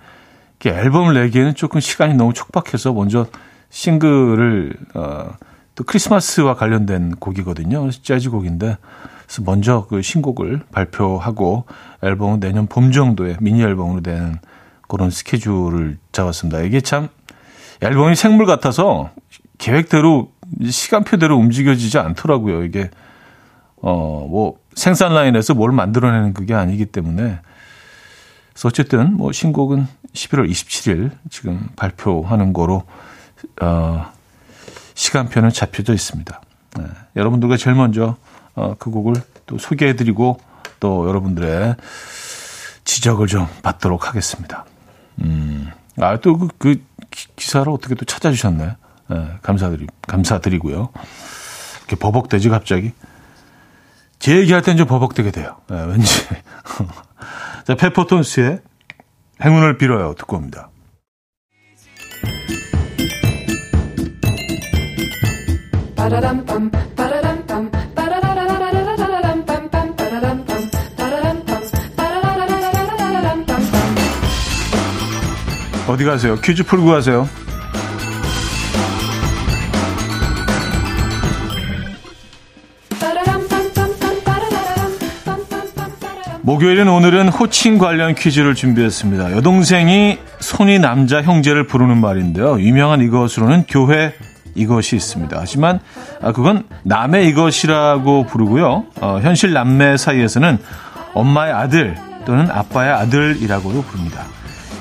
[0.70, 3.26] 앨범을 내기에는 조금 시간이 너무 촉박해서 먼저
[3.70, 5.30] 싱글을 어,
[5.74, 7.90] 또 크리스마스와 관련된 곡이거든요.
[7.90, 8.76] 재즈 곡인데
[9.24, 11.64] 그래서 먼저 그 신곡을 발표하고
[12.02, 14.38] 앨범은 내년 봄 정도에 미니 앨범으로 되는
[14.88, 16.60] 그런 스케줄을 잡았습니다.
[16.60, 17.08] 이게 참
[17.80, 19.10] 앨범이 생물 같아서
[19.58, 20.30] 계획대로
[20.68, 22.64] 시간표대로 움직여지지 않더라고요.
[22.64, 22.90] 이게
[23.80, 27.38] 어 뭐 생산 라인에서 뭘 만들어내는 그게 아니기 때문에
[28.64, 32.84] 어쨌든 뭐 신곡은 11월 27일 지금 발표하는 거로
[33.60, 34.06] 어,
[34.94, 36.40] 시간표는 잡혀져 있습니다.
[36.78, 36.84] 네,
[37.16, 38.16] 여러분들과 제일 먼저
[38.54, 39.14] 어, 그 곡을
[39.46, 40.38] 또 소개해드리고
[40.80, 41.76] 또 여러분들의
[42.84, 44.64] 지적을 좀 받도록 하겠습니다.
[45.22, 46.76] 음, 아, 또 그, 그
[47.36, 48.76] 기사를 어떻게 또 찾아주셨네.
[49.08, 50.88] 네, 감사드리, 감사드리고요.
[51.80, 52.92] 이렇게 버벅대지, 갑자기.
[54.18, 55.56] 제 얘기할 땐 좀 버벅대게 돼요.
[55.68, 56.08] 네, 왠지.
[57.64, 58.60] 자, 페퍼톤스의
[59.42, 60.14] 행운을 빌어요.
[60.18, 60.70] 듣고 옵니다.
[75.88, 76.36] 어디 가세요?
[76.36, 77.26] 퀴즈 풀고 가세요.
[86.44, 89.32] 목요일은 오늘은 호칭 관련 퀴즈를 준비했습니다.
[89.32, 92.60] 여동생이 손이 남자 형제를 부르는 말인데요.
[92.60, 94.12] 유명한 이것으로는 교회
[94.54, 95.34] 이것이 있습니다.
[95.40, 95.80] 하지만
[96.20, 98.84] 아, 그건 남의 이것이라고 부르고요.
[99.00, 100.58] 어, 현실 남매 사이에서는
[101.14, 104.26] 엄마의 아들 또는 아빠의 아들이라고도 부릅니다.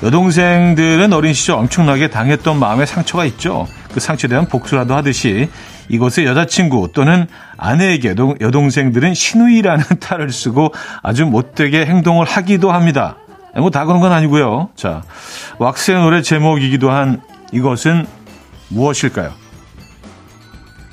[0.04, 3.70] 여동생들은 어린 시절 엄청나게 당했던 마음의 상처가 있죠.
[3.94, 5.48] 그 상처에 대한 복수라도 하듯이
[5.90, 13.18] 이곳의 여자친구 또는 아내에게 여동생들은 신우이라는 탈을 쓰고 아주 못되게 행동을 하기도 합니다.
[13.56, 14.70] 뭐 다 그런 건 아니고요.
[14.76, 15.04] 자,
[15.60, 18.08] 왁스의 노래 제목이기도 한 이것은
[18.70, 19.32] 무엇일까요?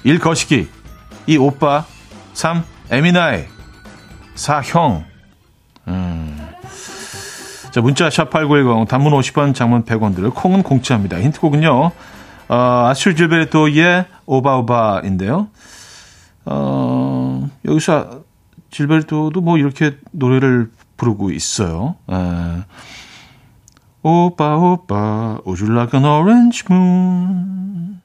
[0.04, 0.18] 1.
[0.18, 0.68] 거시기
[1.26, 1.38] 2.
[1.38, 1.84] 오빠
[2.34, 2.62] 3.
[2.90, 3.44] 에미나이
[4.34, 4.62] 4.
[4.62, 5.04] 형
[5.88, 6.48] 음.
[7.70, 11.18] 자, 문자 샵8910 단문 50원 장문 100원 들을 콩은 공짜입니다.
[11.20, 11.92] 힌트곡은요.
[12.50, 15.48] 어, 아슈 질베르토의 오바오바인데요.
[16.46, 18.24] 어, 여기서
[18.72, 21.94] 질베르토도 뭐 이렇게 노래를 부르고 있어요.
[22.10, 22.14] 에.
[24.02, 28.00] 오빠 오빠 Would you like an orange moon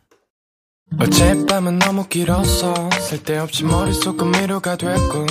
[1.00, 5.26] 어젯밤은 너무 길었어 쓸데없이 머릿속은 미로가 됐고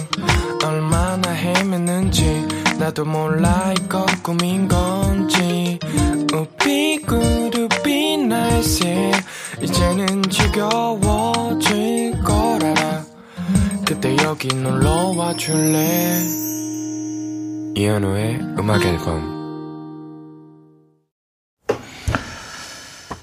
[0.65, 5.79] 얼마나 헤맸는지 나도 몰라 이건 꿈인 건지
[6.33, 7.54] 우비구르비
[8.35, 9.13] 날 슬슬
[9.63, 12.75] 이제는 지겨워질 거라
[13.87, 16.19] 그때 여기 놀러 와 줄래
[17.77, 19.33] 이현우의 음악 앨범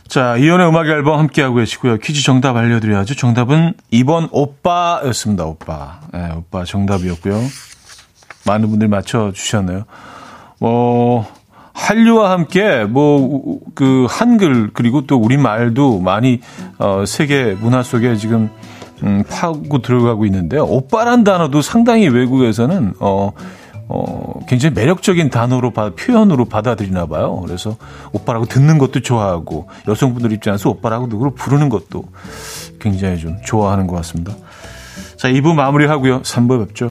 [0.07, 1.97] 자, 이연의 음악 앨범 함께하고 계시고요.
[1.99, 3.15] 퀴즈 정답 알려드려야죠.
[3.15, 5.45] 정답은 2번 오빠였습니다.
[5.45, 6.01] 오빠.
[6.11, 7.41] 네, 오빠 정답이었고요.
[8.45, 9.85] 많은 분들이 맞춰주셨네요.
[10.59, 11.25] 뭐,
[11.73, 16.39] 한류와 함께 뭐 그 한글 그리고 또 우리 말도 많이
[16.77, 18.49] 어 세계 문화 속에 지금
[19.03, 20.65] 음 파고 들어가고 있는데요.
[20.65, 23.31] 오빠란 단어도 상당히 외국에서는 어
[23.93, 27.41] 어, 굉장히 매력적인 단어로 바, 표현으로 받아들이나 봐요.
[27.45, 27.75] 그래서
[28.13, 32.05] 오빠라고 듣는 것도 좋아하고 여성분들 입장에서 오빠라고 누구를 부르는 것도
[32.79, 34.33] 굉장히 좀 좋아하는 것 같습니다.
[35.17, 36.21] 자, 2부 마무리하고요.
[36.21, 36.90] 3부 뵙죠.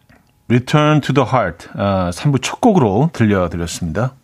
[0.51, 4.15] Return to the Heart 아, 3부 첫 곡으로 들려드렸습니다.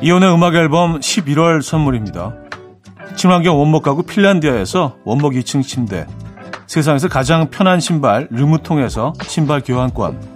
[0.00, 2.36] 이현우의 음악 앨범 11월 선물입니다.
[3.16, 6.06] 친환경 원목 가구 핀란디아에서 원목 2층 침대
[6.68, 10.35] 세상에서 가장 편한 신발 르무통에서 신발 교환권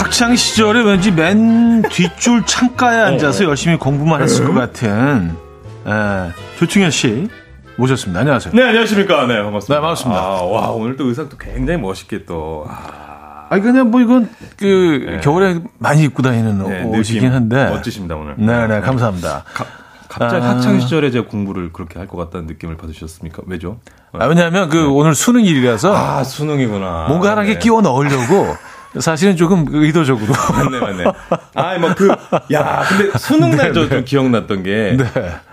[0.07, 3.45] 학창 시절에 왠지 맨 뒷줄 창가에 어, 앉아서 네.
[3.47, 5.35] 열심히 공부만 했을 것 같은
[5.85, 7.29] 에, 조충현 씨
[7.77, 8.21] 모셨습니다.
[8.21, 8.55] 안녕하세요.
[8.55, 9.27] 네, 안녕하십니까.
[9.27, 9.75] 네, 반갑습니다.
[9.75, 10.21] 네, 반갑습니다.
[10.21, 12.67] 아, 와, 오늘 또 의상도 굉장히 멋있게 또.
[12.69, 13.47] 아.
[13.51, 17.69] 아니 그냥 뭐 이건 그 겨울에 많이 입고 다니는 네, 옷이긴 한데.
[17.71, 18.35] 멋지십니다 오늘.
[18.39, 19.43] 네, 네, 감사합니다.
[19.53, 19.65] 가,
[20.09, 20.51] 갑자기 아.
[20.51, 23.43] 학창 시절에 제가 공부를 그렇게 할 것 같다는 느낌을 받으셨습니까?
[23.47, 23.81] 왜죠?
[24.13, 27.07] 아, 왜냐하면 그 오늘 수능일이라서 아 수능이구나.
[27.09, 27.55] 뭔가 하나 네.
[27.55, 28.55] 게 끼워 넣으려고
[29.01, 30.33] 사실은 조금 의도적으로.
[30.53, 31.05] 맞네, 맞네.
[31.55, 32.09] 아, 뭐 그,
[32.53, 34.97] 야, 근데 수능 날 저 좀 기억났던 게.
[34.99, 35.05] 네.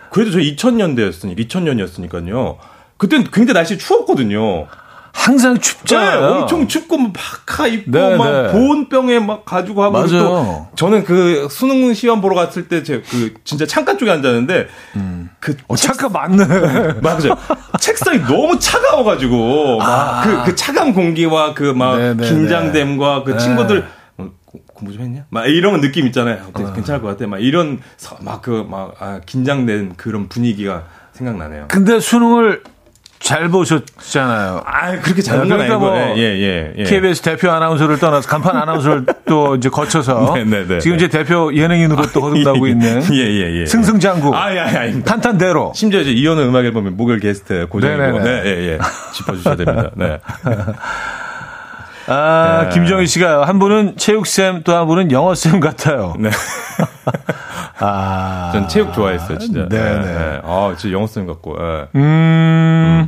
[0.10, 2.58] 그래도 저 2000년대였으니까, 2000년이었으니까요.
[2.98, 4.68] 그때는 굉장히 날씨 추웠거든요.
[5.16, 6.26] 항상 네, 춥잖아요.
[6.42, 8.52] 엄청 춥고 막 파카 입고 네, 막 네.
[8.52, 10.06] 보온병에 막 가지고 하고.
[10.08, 14.68] 또 저는 그 수능 시험 보러 갔을 때 제 그 진짜 창가 쪽에 앉았는데
[15.40, 16.46] 그 어, 잠깐 맞네.
[17.02, 17.38] 맞아요.
[17.80, 21.98] 책상이 너무 차가워 가지고 막그그 차가운 공기와 그막 아.
[21.98, 23.38] 네, 네, 긴장됨과 그 네.
[23.38, 23.86] 친구들
[24.18, 25.26] 어, 고- 공부 좀 했냐?
[25.30, 26.40] 막 이런 느낌 있잖아요.
[26.54, 27.28] 어때, 괜찮을 것 같아.
[27.28, 27.80] 막 이런
[28.20, 31.66] 막그 막 아, 긴장된 그런 분위기가 생각나네요.
[31.68, 32.64] 근데 수능을
[33.24, 34.64] 잘 보셨잖아요.
[34.66, 36.84] 아 그렇게 잘본 건 그러니까 아니고 뭐 예, 예, 예.
[36.84, 40.80] KBS 대표 아나운서를 떠나서 간판 아나운서를 또 이제 거쳐서 네, 네, 네.
[40.80, 43.66] 지금 이제 대표 예능인으로 또 거듭나고 있는 예, 예, 예.
[43.66, 45.02] 승승장구 아, 예, 예.
[45.04, 48.24] 탄탄대로 심지어 이제 이현우 음악 앨범의 목요일 게스트 고정이고 네네네.
[48.24, 48.78] 네, 예, 예.
[49.14, 49.90] 짚어주셔야 됩니다.
[49.96, 50.20] 네.
[52.08, 52.70] 아 네.
[52.74, 56.14] 김정희 씨가 한 분은 체육쌤 또 한 분은 영어쌤 같아요.
[56.20, 56.30] 네.
[57.80, 59.68] 아, 전 체육 좋아했어요, 진짜.
[59.68, 60.00] 네네.
[60.00, 60.42] 네, 네.
[60.44, 61.56] 아, 진짜 영어 쌤 같고.
[61.60, 61.88] 예.
[62.00, 63.08] 음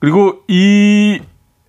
[0.00, 1.20] 그리고 이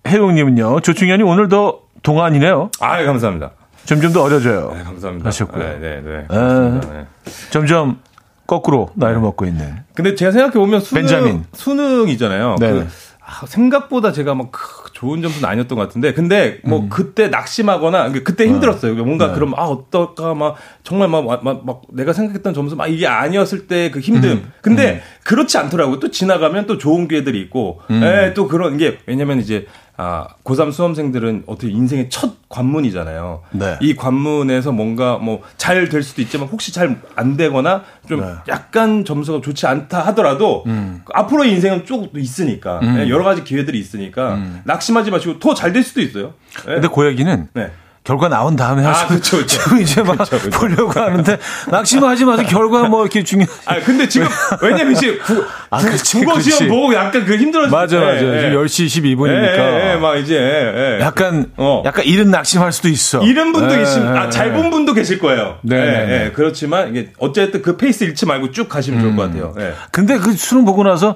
[0.06, 2.70] 혜용님은요 조충현이 오늘 더 동안이네요.
[2.80, 3.50] 아, 감사합니다.
[3.84, 4.72] 점점 더 어려져요.
[4.76, 5.26] 네, 감사합니다.
[5.28, 5.64] 하셨고요.
[5.64, 6.26] 네, 네, 네.
[6.30, 7.06] 네.
[7.50, 7.98] 점점
[8.46, 9.76] 거꾸로 나이를 먹고 있는.
[9.94, 11.44] 근데 제가 생각해 보면 수능 벤자민.
[11.52, 12.56] 수능이잖아요.
[12.60, 12.80] 네네.
[12.80, 12.88] 그,
[13.30, 18.24] 아, 생각보다 제가 막 크- 좋은 점수는 아니었던 것 같은데, 근데 뭐 그때 낙심하거나 그러니까
[18.24, 18.94] 그때 힘들었어요.
[19.04, 19.34] 뭔가 네.
[19.34, 23.66] 그럼 아 어떨까 막 정말 막, 막, 막, 막 내가 생각했던 점수 막 이게 아니었을
[23.68, 24.42] 때 그 힘듦.
[24.62, 26.00] 근데 그렇지 않더라고요.
[26.00, 29.66] 또 지나가면 또 좋은 기회들이 있고, 예, 또 그런 게 왜냐면 이제
[30.02, 33.42] 아 고3 수험생들은 어떻게 인생의 첫 관문이잖아요.
[33.52, 33.76] 네.
[33.82, 38.26] 이 관문에서 뭔가 뭐 잘 될 수도 있지만 혹시 잘 안 되거나 좀 네.
[38.48, 40.64] 약간 점수가 좋지 않다 하더라도
[41.12, 46.00] 앞으로의 인생은 쭉 있으니까 예, 여러 가지 기회들이 있으니까 낙심하지 마시고 더 잘 될 수도
[46.00, 46.32] 있어요.
[46.68, 46.74] 예.
[46.74, 47.70] 근데 그 얘기는 네.
[48.10, 49.46] 결과 나온 다음에 아, 하시면 그쵸, 그쵸.
[49.62, 50.50] 지금 이제 막 그쵸, 그쵸.
[50.58, 51.38] 보려고 하는데
[51.70, 52.44] 낙심하지 마세요.
[52.50, 53.44] 결과 뭐 이렇게 중요.
[53.66, 54.26] 아 근데 지금
[54.60, 56.50] 왜냐면 이제 구, 아, 구- 그치, 국어 그치.
[56.50, 58.18] 시험 보고 약간 그 힘들어지 맞아 맞아.
[58.18, 59.58] 지금 10시 12분이니까.
[59.58, 61.00] 예, 예, 막 이제 예, 예.
[61.00, 61.84] 약간 어.
[61.86, 63.22] 약간 이른 낙심할 수도 있어.
[63.22, 65.58] 이런 분도 예, 예, 아, 잘 본 분도 계실 거예요.
[65.62, 66.24] 네, 예, 네, 네.
[66.26, 66.32] 예.
[66.32, 69.54] 그렇지만, 이게, 어쨌든 그 페이스 잃지 말고 쭉 가시면 좋을 것 같아요.
[69.60, 69.74] 예.
[69.92, 71.14] 근데 그 수능 보고 나서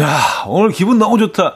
[0.00, 1.54] 야 오늘 기분 너무 좋다.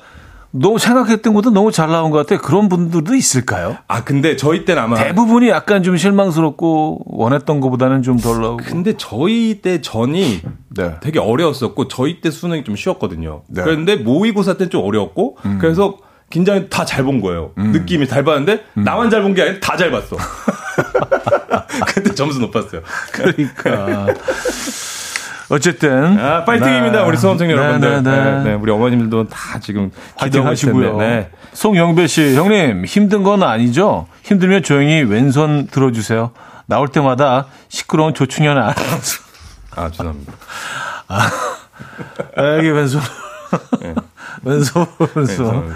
[0.53, 2.41] 너무 생각했던 것도 너무 잘 나온 것 같아.
[2.41, 3.77] 그런 분들도 있을까요?
[3.87, 4.97] 아, 근데 저희 때는 아마.
[4.97, 8.57] 대부분이 약간 좀 실망스럽고 원했던 것보다는 좀 덜 나오고.
[8.65, 10.97] 근데 저희 때 전이 네.
[11.01, 13.43] 되게 어려웠었고, 저희 때 수능이 좀 쉬웠거든요.
[13.49, 13.63] 네.
[13.63, 13.65] 음.
[13.65, 15.97] 그런데 모의고사 때는 좀 어려웠고, 그래서
[16.31, 17.53] 긴장이 다 잘 본 거예요.
[17.57, 18.85] 느낌이 잘 봤는데, 음.
[18.85, 20.17] 나만 잘 본 게 아니라 다 잘 봤어.
[21.87, 22.83] 그때 점수 높았어요.
[23.13, 24.07] 그러니까.
[25.51, 26.19] 어쨌든.
[26.19, 27.09] 아, 파이팅입니다, 네.
[27.09, 28.03] 우리 수험생 네, 여러분들.
[28.03, 28.21] 네, 네.
[28.21, 30.99] 네, 네, 우리 어머님들도 다 지금 화이팅 기도하고 있을 하시고요.
[30.99, 31.31] 텐데, 네.
[31.53, 34.07] 송영배 씨, 형님, 힘든 건 아니죠?
[34.23, 36.31] 힘들면 조용히 왼손 들어주세요.
[36.67, 39.23] 나올 때마다 시끄러운 조충현 아나운서.
[39.75, 40.33] 아, 죄송합니다.
[41.09, 41.31] 아,
[42.57, 43.01] 여기 왼손.
[43.81, 43.95] 네.
[44.45, 44.87] 왼손,
[45.17, 45.75] 왼손.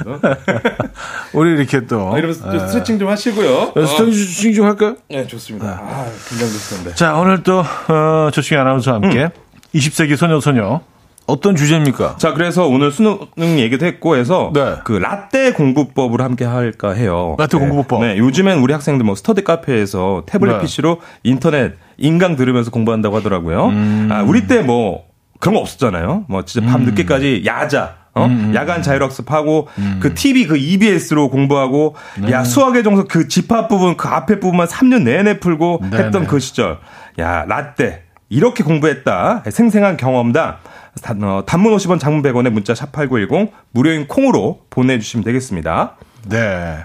[1.32, 2.14] 우리 이렇게 또.
[2.14, 3.72] 아, 이러면서 좀 스트레칭 좀 하시고요.
[3.74, 4.94] 스트레칭 좀 할까요?
[5.10, 5.80] 네, 좋습니다.
[5.82, 6.94] 아, 긴장되시던데.
[6.94, 9.30] 자, 오늘 또, 어, 조충현 아나운서와 함께
[9.74, 10.80] 20세기 소녀 소녀.
[11.26, 12.16] 어떤 주제입니까?
[12.18, 14.74] 자, 그래서 오늘 수능 얘기도 했고 해서 네.
[14.84, 17.34] 그 라떼 공부법을 함께 할까 해요.
[17.38, 17.66] 라떼 네.
[17.66, 18.02] 공부법.
[18.02, 20.60] 네, 요즘엔 우리 학생들 뭐 스터디 카페에서 태블릿 네.
[20.60, 23.68] PC로 인터넷 인강 들으면서 공부한다고 하더라고요.
[23.68, 24.08] 음.
[24.12, 25.04] 아, 우리 때 뭐
[25.40, 26.26] 그런 거 없었잖아요.
[26.28, 28.26] 뭐 진짜 밤 늦게까지 야자 어?
[28.26, 29.68] 음, 야간 자율학습하고
[30.00, 32.30] 그 TV 그 EBS로 공부하고 네.
[32.32, 36.28] 야 수학의 정석 그 집합 부분 그 앞에 부분만 3년 내내 풀고 네, 했던 네.
[36.28, 36.78] 그 시절
[37.18, 38.03] 야 라떼
[38.34, 40.56] 이렇게 공부했다 생생한 경험담
[41.02, 45.96] 단, 어, 단문 50원 장문 100원에 문자 샵 8910 무료인 콩으로 보내주시면 되겠습니다.
[46.28, 46.84] 네.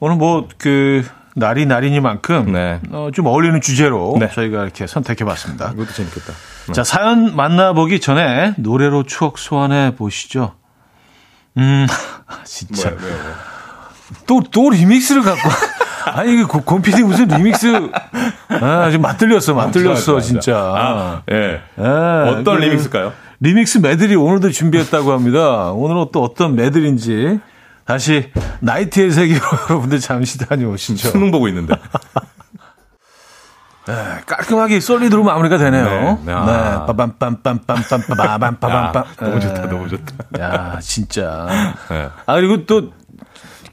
[0.00, 1.04] 오늘 뭐, 그,
[1.34, 2.52] 날이 날이니만큼.
[2.52, 2.80] 네.
[2.90, 4.28] 어, 좀 어울리는 주제로 네.
[4.30, 5.72] 저희가 이렇게 선택해 봤습니다.
[5.74, 6.32] 이것도 재밌겠다.
[6.72, 10.54] 자, 사연 만나보기 전에 노래로 추억 소환해 보시죠.
[11.58, 11.86] 음,
[12.44, 12.90] 진짜.
[12.90, 13.36] 뭐야, 뭐야, 뭐야.
[14.26, 15.48] 또, 또 리믹스를 갖고.
[16.06, 16.12] 와.
[16.20, 17.90] 아니, 이게 고- 곰피디 무슨 리믹스.
[18.60, 20.56] 아, 지금 맛들렸어, 맛들렸어, 좋아, 좋아, 진짜.
[20.56, 21.60] 아, 예.
[21.78, 23.12] 예, 어떤 그 리믹스일까요?
[23.40, 25.70] 리믹스 메들리 오늘도 준비했다고 합니다.
[25.72, 27.40] 오늘은 또 어떤 메들리인지
[27.84, 28.30] 다시
[28.60, 29.40] 나이트의 세계로
[29.70, 31.08] 여러분들 잠시 다녀오시죠.
[31.10, 31.74] 수능 보고 있는데.
[33.86, 33.94] 네,
[34.26, 35.84] 깔끔하게 솔리드로 마무리가 되네요.
[35.84, 36.86] 네, 네, 네, 아.
[36.86, 38.96] 빠밤빰빰빰빰빰빰빰빰.
[38.96, 40.14] 야, 너무 좋다, 너무 좋다.
[40.40, 41.46] 야, 진짜.
[41.88, 42.08] 네.
[42.26, 42.90] 아, 그리고 또,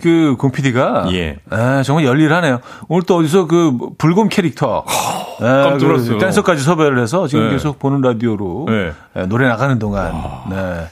[0.04, 1.38] 그 공PD가 예.
[1.50, 2.60] 아, 정말 열일하네요.
[2.90, 6.18] 오늘 또 어디서 그 불곰 캐릭터 아, 깜짝 놀랐어요.
[6.18, 7.52] 그 댄서까지 섭외를 해서 지금 네.
[7.52, 8.92] 계속 보는 라디오로 네.
[9.16, 10.12] 예, 노래 나가는 동안
[10.50, 10.88] 네.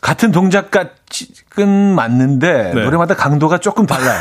[0.00, 2.84] 같은 동작까지는 맞는데 네.
[2.84, 4.20] 노래마다 강도가 조금 달라요.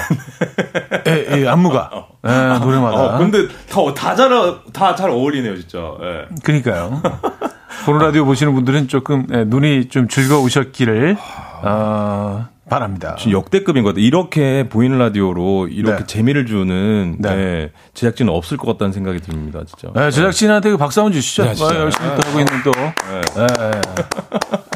[1.06, 1.92] 예, 예, 안무가
[2.26, 2.98] 예, 노래마다.
[2.98, 3.48] 어, 근데
[3.94, 5.78] 다다잘다잘 어울리네요, 진짜.
[6.02, 6.26] 예.
[6.44, 7.04] 그러니까요.
[7.86, 11.18] 보는 라디오 보시는 분들은 조금 예, 눈이 좀 즐거우셨기를
[11.64, 13.18] 어, 바랍니다.
[13.30, 14.06] 역대급인 것 같아요.
[14.06, 16.08] 이렇게 보이는 라디오로 이렇게 네.
[16.08, 17.30] 재미를 주는 네.
[17.30, 19.92] 예, 제작진은 없을 것 같다는 생각이 듭니다, 진짜.
[19.94, 21.44] 네, 제작진한테 그 박수 한번 주시죠.
[21.44, 21.50] 네.
[21.50, 22.72] 아, 열심히 또 하고 있는 또
[23.12, 24.71] 예, 예.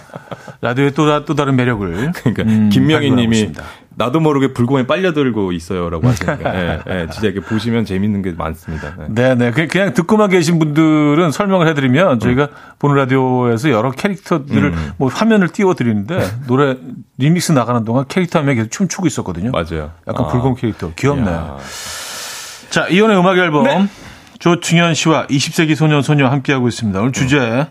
[0.66, 3.64] 라디오의 또, 다- 또 다른 매력을 그러니까 음, 김명희 님이 있습니다.
[3.98, 8.94] 나도 모르게 불곰에 빨려들고 있어요라고 하시니까 예, 예, 진짜 이렇게 보시면 재밌는 게 많습니다.
[9.00, 9.06] 예.
[9.10, 9.52] 네, 네.
[9.52, 12.50] 그- 그냥 듣고만 계신 분들은 설명을 해드리면 저희가
[12.80, 16.76] 보는 라디오에서 여러 캐릭터들을 뭐 화면을 띄워드리는데 노래
[17.20, 19.52] 리믹스 나가는 동안 캐릭터 한 명이 계속 춤추고 있었거든요.
[19.52, 19.92] 맞아요.
[20.08, 20.28] 약간 아.
[20.30, 20.92] 불곰 캐릭터.
[20.96, 21.30] 귀엽네.
[21.32, 21.58] 이야.
[22.72, 23.64] 자, 이혼의 음악 앨범.
[23.64, 23.88] 네.
[24.40, 27.00] 조충현 씨와 20세기 소년 소녀 함께하고 있습니다.
[27.00, 27.68] 오늘 주제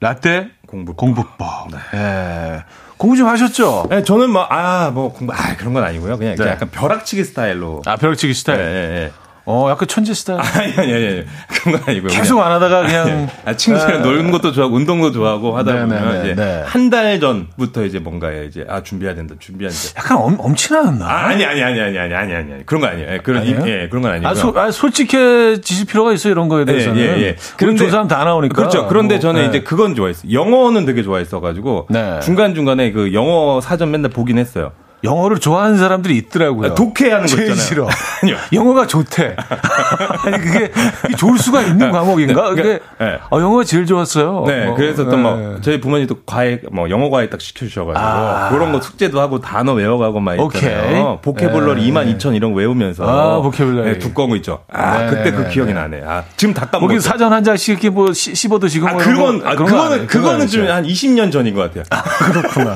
[0.00, 0.96] 라떼 공부법.
[0.96, 1.68] 공부법.
[1.94, 2.64] 예.
[2.96, 3.88] 공부 좀 하셨죠?
[3.92, 6.16] 예, 저는 뭐, 아, 뭐, 공부, 아, 그런 건 아니고요.
[6.16, 6.46] 그냥 네.
[6.48, 7.82] 약간 벼락치기 스타일로.
[7.84, 8.60] 아, 벼락치기 예, 스타일.
[8.60, 9.12] 예, 예.
[9.44, 10.40] 어, 약간 천재 스타일.
[10.40, 11.24] 아니, 아니, 아니.
[11.48, 12.10] 그런 건 아니고요.
[12.10, 12.46] 계속 그냥.
[12.46, 13.08] 안 하다가 그냥.
[13.08, 13.28] 예.
[13.44, 14.08] 아, 친구들이랑 네.
[14.08, 16.62] 노는 것도 좋아하고, 운동도 좋아하고 하다 네, 보면, 네, 네, 이제 네.
[16.64, 20.00] 한달 전부터 이제 뭔가에 이제, 아, 준비해야 된다, 준비해야 된다.
[20.00, 21.04] 약간 엄, 엄친하였나?
[21.04, 22.66] 아, 아니, 아니, 아니, 아니, 아니, 아니, 아니.
[22.66, 23.12] 그런 거 아니에요.
[23.14, 23.66] 예, 그런, 아니에요?
[23.66, 24.28] 예, 그런 건 아니에요.
[24.28, 26.98] 아, 소, 아, 솔직해지실 필요가 있어요, 이런 거에 예, 대해서는.
[27.00, 27.36] 예, 예, 예.
[27.56, 28.54] 그런 조사하면 다 나오니까.
[28.54, 28.86] 그렇죠.
[28.86, 29.48] 그런데 뭐, 저는 네.
[29.48, 30.32] 이제 그건 좋아했어요.
[30.32, 32.20] 영어는 되게 좋아했어가지고, 네.
[32.20, 34.72] 중간중간에 그 영어 사전 맨날 보긴 했어요.
[35.04, 36.72] 영어를 좋아하는 사람들이 있더라고요.
[36.72, 37.54] 아, 독해하는 거 있잖아요.
[37.56, 37.88] 싫어.
[38.22, 38.36] 아니요.
[38.52, 39.34] 영어가 좋대.
[40.24, 40.70] 아니 그게
[41.16, 42.50] 좋을 수가 있는 과목인가?
[42.50, 43.18] 네, 그게 네.
[43.30, 44.44] 아, 영어가 제일 좋았어요.
[44.46, 45.16] 네, 뭐, 그래서 또 네.
[45.16, 48.48] 뭐 저희 부모님도 과외 뭐 영어 과외 딱 시켜주셔가지고 아.
[48.50, 50.46] 그런 거 숙제도 하고 단어 외워가고 막 있잖아요.
[50.46, 51.22] 오케이.
[51.22, 51.90] 보케블러리 네.
[51.92, 53.92] 2만 2천 이런 거 외우면서 아, 보케블러리.
[53.92, 54.64] 네, 두꺼운 거 있죠.
[54.72, 55.80] 아 네, 그때 네, 그 네, 기억이 네.
[55.80, 56.02] 나네.
[56.06, 56.86] 아 지금 다 까먹었어.
[56.88, 60.06] 거기 사전 한 장씩 이렇게 뭐 씹- 씹어 드시고 아뭐 그건 거, 아, 거 그거는?
[60.06, 60.46] 그거는.
[60.46, 61.84] 좀 한 20년 전인 것 같아요.
[62.32, 62.74] 그렇구나.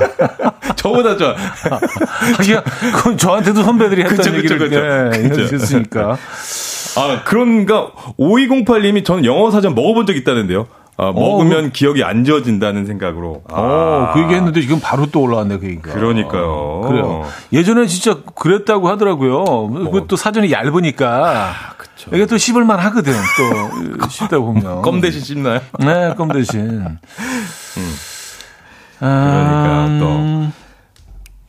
[0.77, 1.35] 저보다 저
[2.37, 4.81] 하기야 그건 저한테도 선배들이 했던 그쵸, 얘기를 그쵸.
[4.81, 5.43] 네, 그쵸.
[5.43, 6.17] 해주셨으니까.
[6.97, 10.67] 아, 그런가 5208님이 저는 영어 사전 먹어본 적 있다는데요.
[10.99, 13.43] 아, 먹으면 기억이 안 지워진다는 생각으로.
[13.51, 15.93] 아, 어, 그 얘기 했는데 지금 바로 또 올라왔네, 그 얘기가.
[15.93, 16.81] 그러니까요.
[16.89, 17.27] 그래요.
[17.53, 19.69] 예전에 진짜 그랬다고 하더라고요.
[19.69, 21.53] 그것도 사전이 얇으니까.
[21.77, 22.11] 그쵸.
[22.15, 24.09] 이게 또 씹을만 하거든, 또.
[24.09, 24.81] 씹다 보면.
[24.81, 25.61] 껌 대신 씹나요?
[25.81, 26.97] 네, 껌 대신.
[28.99, 30.66] 그러니까 또.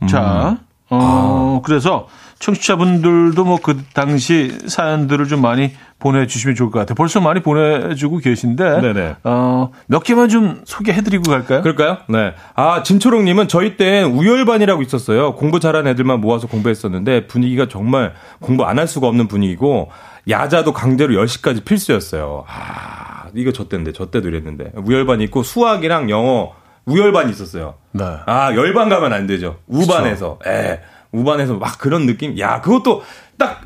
[0.02, 0.06] 음.
[0.08, 0.58] 자,
[0.90, 2.06] 어, 그래서
[2.38, 6.94] 청취자분들도 뭐 그 당시 사연들을 좀 많이 보내주시면 좋을 것 같아요.
[6.94, 9.16] 벌써 많이 보내주고 계신데, 네네.
[9.24, 11.62] 어, 몇 개만 좀 소개해드리고 갈까요?
[11.62, 11.98] 그럴까요?
[12.08, 12.34] 네.
[12.54, 15.34] 아, 진초롱님은 저희 땐 우열반이라고 있었어요.
[15.34, 19.90] 공부 잘하는 애들만 모아서 공부했었는데 분위기가 정말 공부 안 할 수가 없는 분위기고
[20.28, 22.44] 야자도 강제로 10시까지 필수였어요.
[22.46, 24.70] 아, 이거 저 때인데, 저 때도 이랬는데.
[24.76, 26.52] 우열반 있고 수학이랑 영어
[26.88, 27.74] 우열반이 있었어요.
[27.92, 28.04] 네.
[28.26, 29.58] 아, 열반 가면 안 되죠.
[29.66, 30.38] 우반에서.
[30.46, 30.80] 예.
[31.12, 32.38] 우반에서 막 그런 느낌?
[32.38, 33.02] 야, 그것도
[33.38, 33.60] 딱,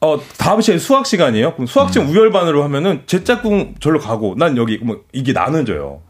[0.00, 1.54] 어, 다음 시간에 수학 시간이에요?
[1.54, 1.92] 그럼 수학 음.
[1.92, 6.00] 시간 우열반으로 하면은 제 짝꿍 절로 가고 난 여기, 뭐, 이게 나눠져요.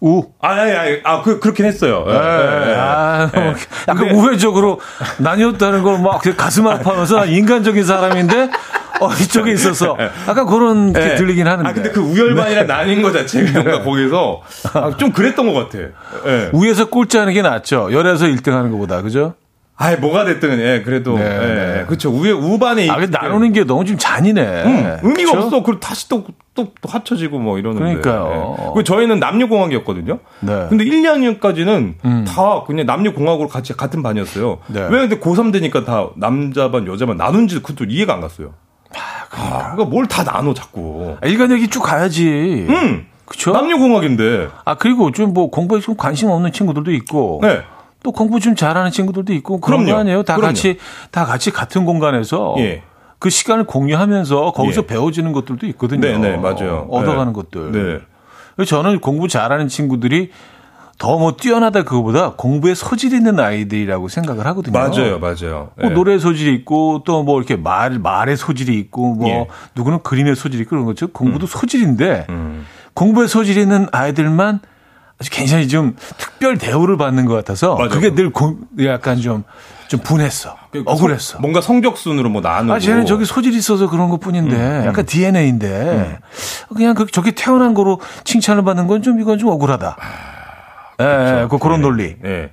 [0.00, 0.24] 우.
[0.40, 2.04] 아, 아니, 아니, 아, 그, 그렇긴 했어요.
[2.08, 2.74] 예, 예, 예.
[2.76, 3.40] 아, 예.
[3.40, 3.54] 뭐
[3.88, 4.80] 약간 근데- 우회적으로
[5.18, 8.50] 나뉘었다는 걸 막 가슴 아파하면서 난 인간적인 사람인데,
[9.00, 9.96] 어, 이쪽에 있어서
[10.28, 11.14] 약간 그런 게 예.
[11.16, 11.68] 들리긴 하는데.
[11.68, 14.42] 아, 근데 그 우열반이랑 나뉜 거 자체가 뭔가 거기서
[14.74, 15.78] 아, 좀 그랬던 것 같아.
[16.26, 16.50] 예.
[16.52, 17.92] 위에서 꼴찌하는 게 낫죠.
[17.92, 19.34] 열에서 1등 하는 것보다, 그죠?
[19.76, 21.18] 아이, 뭐가 됐든, 예, 그래도.
[21.18, 21.80] 네, 예, 네.
[21.80, 21.84] 예.
[21.86, 22.08] 그쵸.
[22.08, 22.88] 우, 우반에.
[22.88, 24.40] 아, 나누는 게 너무 좀 잔인해.
[24.40, 25.46] 음, 의미가 그쵸?
[25.46, 25.62] 없어.
[25.64, 26.24] 그리고 다시 또,
[26.54, 28.00] 또, 또 합쳐지고 뭐 이러는데.
[28.00, 28.56] 그러니까요.
[28.56, 28.62] 예.
[28.66, 30.20] 그리고 저희는 남녀 공학이었거든요.
[30.40, 30.66] 네.
[30.68, 34.58] 근데 1, 2학년까지는 다 그냥 남녀 공학으로 같이 같은 반이었어요.
[34.68, 34.82] 네.
[34.82, 38.52] 왜 근데 고3 되니까 다 남자반, 여자반 나눈지 그것도 이해가 안 갔어요.
[39.32, 41.16] 아, 그러니까 뭘 다 나눠 자꾸.
[41.20, 42.66] 아, 일간 얘기 쭉 가야지.
[42.68, 43.06] 음.
[43.24, 43.52] 그쵸?
[43.52, 44.48] 남녀공학인데.
[44.64, 47.40] 아, 그리고 좀 뭐 공부에 좀 관심 없는 친구들도 있고.
[47.42, 47.62] 네.
[48.02, 49.60] 또 공부 좀 잘하는 친구들도 있고.
[49.60, 49.94] 그런 그럼요.
[49.96, 50.22] 거 아니에요?
[50.24, 50.48] 다 그럼요.
[50.50, 50.78] 같이,
[51.10, 52.54] 다 같이 같은 공간에서.
[52.58, 52.82] 예.
[53.18, 54.86] 그 시간을 공유하면서 거기서 예.
[54.86, 56.00] 배워지는 것들도 있거든요.
[56.02, 56.86] 네, 네, 맞아요.
[56.90, 57.42] 얻어가는 네.
[57.42, 57.72] 것들.
[58.58, 58.64] 네.
[58.66, 60.30] 저는 공부 잘하는 친구들이
[60.98, 64.78] 더 뭐 뛰어나다 그거보다 공부에 소질 있는 아이들이라고 생각을 하거든요.
[64.78, 65.70] 맞아요, 맞아요.
[65.76, 65.94] 뭐 예.
[65.94, 69.46] 노래 소질이 있고 또 뭐 이렇게 말 말의 소질이 있고 뭐 예.
[69.74, 71.08] 누구는 그림의 소질이 있고 그런 거죠.
[71.08, 72.64] 공부도 소질인데 음.
[72.94, 74.60] 공부에 소질이 있는 아이들만
[75.20, 77.88] 아주 굉장히 좀 특별 대우를 받는 것 같아서 맞아요.
[77.88, 79.44] 그게 늘 고, 약간 좀좀
[80.02, 80.56] 분했어.
[80.86, 81.32] 억울했어.
[81.34, 82.72] 성- 뭔가 성적순으로 뭐 나누고.
[82.74, 86.18] 아, 쟤는 저기 소질이 있어서 그런 것 뿐인데, 음, 약간 DNA인데,
[86.74, 89.96] 그냥 그, 저기 태어난 거로 칭찬을 받는 건 좀, 이건 좀 억울하다.
[91.00, 91.04] 예,
[91.42, 92.16] 예, 그, 그런 논리.
[92.24, 92.50] 예.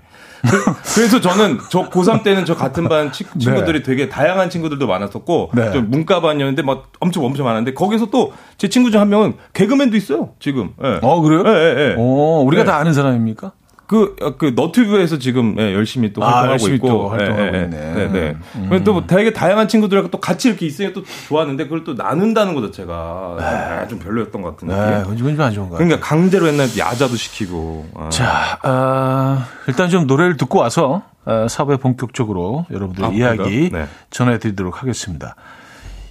[0.96, 5.72] 그래서 저는 저 고3 때는 저 같은 반 치- 친구들이 되게 다양한 친구들도 많았었고 네.
[5.72, 10.30] 좀 문과반이었는데 막 엄청 엄청 많았는데 거기서 또 제 친구 중 한 명은 개그맨도 있어요
[10.40, 10.72] 지금.
[10.84, 11.00] 예.
[11.02, 11.44] 어, 그래요?
[11.46, 11.96] 예, 예, 예.
[11.98, 12.70] 어, 우리가 네.
[12.72, 13.52] 다 아는 사람입니까?
[13.92, 16.88] 그, 어, 그, 너튜브에서 지금, 예, 열심히 또 아, 활동하고 열심히 있고.
[16.88, 17.94] 또 활동하고 예, 예, 있네.
[17.94, 18.38] 네, 네.
[18.70, 22.62] 그래서 또뭐 되게 다양한 친구들하고 또 같이 이렇게 있으니까 또 좋았는데 그걸 또 나눈다는 것
[22.68, 22.94] 자체가
[23.38, 25.02] 아, 좀 별로였던 것 같은 네.
[25.04, 25.88] 그건 좀안 좋은 것 같아요.
[25.90, 27.90] 그러니까 강제로 옛날 야자도 시키고.
[27.96, 28.08] 아.
[28.08, 33.72] 자, 아, 일단 좀 노래를 듣고 와서 아, 사부에 본격적으로 여러분들 아, 이야기?
[33.74, 33.90] 네.
[34.10, 35.36] 전해드리도록 하겠습니다.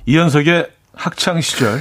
[0.05, 1.81] 이현석의 학창 시절.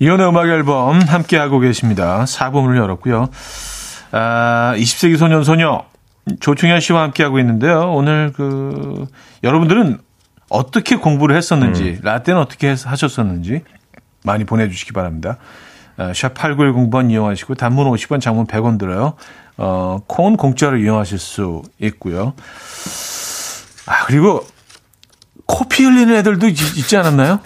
[0.00, 2.24] 이연의 음악 앨범 함께하고 계십니다.
[2.24, 3.28] 4부문을 열었고요.
[4.12, 5.84] 아, 20세기 소년 소녀
[6.40, 7.92] 조충현 씨와 함께하고 있는데요.
[7.92, 9.06] 오늘 그
[9.42, 9.98] 여러분들은
[10.50, 13.62] 어떻게 공부를 했었는지, 라떼는 어떻게 했- 하셨었는지
[14.22, 15.38] 많이 보내주시기 바랍니다.
[15.96, 19.14] 아, 샵 8910번 이용하시고 단문 50원, 장문 100원 들어요.
[19.56, 22.34] 어, 콩은 공짜로 이용하실 수 있고요.
[23.86, 24.46] 아, 그리고
[25.46, 27.40] 코피 흘리는 애들도 있, 있지 않았나요?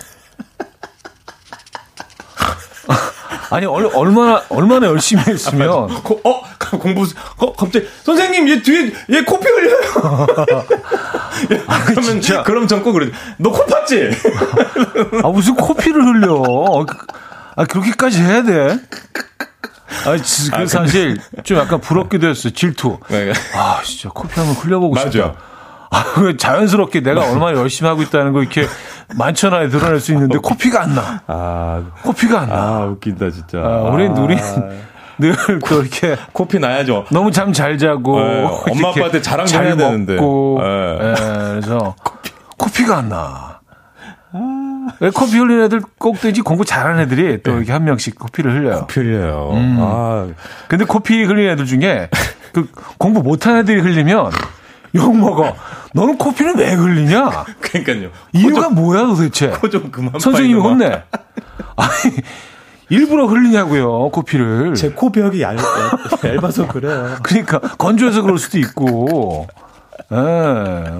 [3.52, 6.42] 아니 얼, 얼마나 얼마나 열심히 했으면 고- 어,
[6.78, 10.26] 공부, 어, 갑자기, 선생님, 얘 뒤에, 얘 코피 흘려요.
[11.52, 12.42] 야, 그러면, 진짜.
[12.44, 13.10] 그럼 전꼭 그래.
[13.36, 15.24] 너 코 팠지?
[15.24, 16.42] 아 무슨 코피를 흘려
[17.56, 18.78] 아 그렇게까지 해야 돼?
[20.06, 22.98] 아, 지- 그 사실 좀 약간 부럽기도 했어 질투.
[23.08, 23.32] 네.
[23.54, 25.10] 아 진짜 코피 한번 흘려보고 맞아.
[25.10, 25.26] 싶다.
[25.26, 25.51] 아, 그
[26.38, 28.66] 자연스럽게 내가 얼마나 열심히 하고 있다는 거 이렇게
[29.16, 31.22] 만천하에 드러낼 수 있는데 코피가 안 나.
[31.26, 32.54] 아, 코피가 안 나.
[32.54, 33.58] 아, 웃긴다, 진짜.
[33.58, 34.38] 아, 우린 우린
[35.18, 37.06] 늘또 이렇게 코피 나야죠.
[37.10, 40.14] 너무 잠 잘 자고 네, 엄마 아빠한테 자랑 좀잘 해야 되는데.
[40.14, 40.98] 먹고 네.
[41.00, 41.14] 예,
[41.50, 41.94] 그래서
[42.58, 42.86] 코피.
[42.86, 43.60] 가안 나.
[44.98, 48.86] 왜 코피 흘리는 애들 꼭대지 공부 잘하는 애들이 또 이렇게 한 명씩 코피를 흘려요.
[48.86, 49.50] 필이에요.
[49.52, 49.76] 음.
[49.80, 50.26] 아,
[50.68, 52.08] 근데 코피 흘리는 애들 중에
[52.52, 52.66] 그
[52.98, 54.30] 공부 못하는 애들이 흘리면
[54.94, 55.54] 욕 먹어.
[55.94, 57.44] 너는 코피는 왜 흘리냐?
[57.60, 58.10] 그러니까요.
[58.32, 59.48] 이유가 뭐야 도대체?
[59.48, 60.12] 코 좀 그만.
[60.18, 61.02] 선생님이 좀 혼내.
[61.76, 62.14] 아니
[62.88, 64.74] 일부러 흘리냐고요 코피를.
[64.74, 67.16] 제 코벽이 얇, 얇, 얇 아서 그래요.
[67.22, 69.46] 그러니까 건조해서 그럴 수도 있고.
[70.10, 70.16] 예,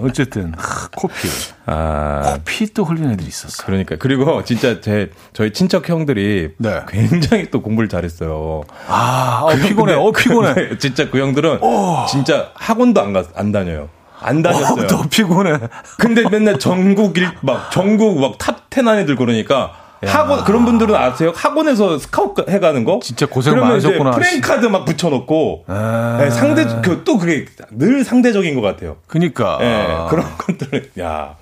[0.02, 1.28] 어쨌든 하, 코피.
[1.66, 3.64] 아, 피또 흘리는 애들이 있었어.
[3.66, 3.96] 그러니까.
[3.98, 6.80] 그리고 진짜 제, 저희 친척 형들이 네.
[6.88, 8.62] 굉장히 또 공부를 잘했어요.
[8.88, 9.94] 아, 어, 피곤해.
[9.94, 10.78] 어, 피곤해.
[10.78, 11.60] 진짜 그 형들은
[12.08, 13.90] 진짜 학원도 안, 가, 안 다녀요.
[14.22, 14.84] 안 다녔어요.
[14.84, 15.58] 어, 더 피곤해.
[15.98, 19.72] 근데 맨날 전국 일, 막, 전국 막 top 10 안에 들 그러니까
[20.04, 21.32] 학원, 그런 분들은 아세요?
[21.34, 22.98] 학원에서 스카우트 해가는 거?
[23.02, 24.10] 진짜 고생 많으셨구나.
[24.12, 25.64] 프랭카드 막 붙여놓고.
[25.68, 26.16] 아.
[26.20, 28.96] 네, 상대, 그, 또 그게 늘 상대적인 것 같아요.
[29.06, 29.58] 그니까.
[29.60, 31.36] 예, 그런 것들은, 야,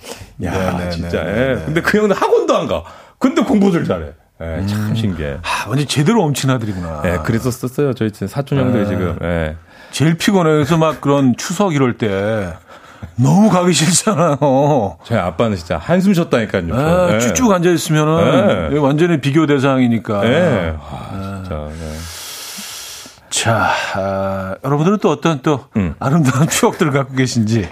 [0.45, 1.35] 야, 네, 네, 진짜, 네, 예.
[1.35, 1.62] 네, 네.
[1.64, 2.85] 근데 그 형은 학원도 안 가.
[3.18, 4.07] 근데 공부들 잘해.
[4.43, 4.66] 예, 음.
[4.66, 5.39] 참 신기해.
[5.43, 7.03] 아, 완전 제대로 엄친 아들이구나.
[7.07, 7.95] 예, 그래서 썼어요.
[7.95, 8.89] 저희 사촌 형들이 네.
[8.89, 9.57] 지금, 예.
[9.91, 10.51] 제일 피곤해.
[10.53, 12.53] 그래서 막 그런 추석 이럴 때
[13.16, 14.98] 너무 가기 싫잖아요.
[15.05, 16.74] 저희 아빠는 진짜 한숨 쉬었다니까요.
[16.74, 17.18] 아, 예.
[17.20, 18.78] 쭉쭉 앉아 있으면은 네.
[18.78, 20.26] 완전히 비교 대상이니까.
[20.26, 20.74] 예.
[20.80, 21.68] 아, 진짜.
[21.78, 21.92] 네.
[23.30, 25.94] 자, 아, 여러분들은 또 어떤 또 음.
[25.98, 27.68] 아름다운 추억들을 갖고 계신지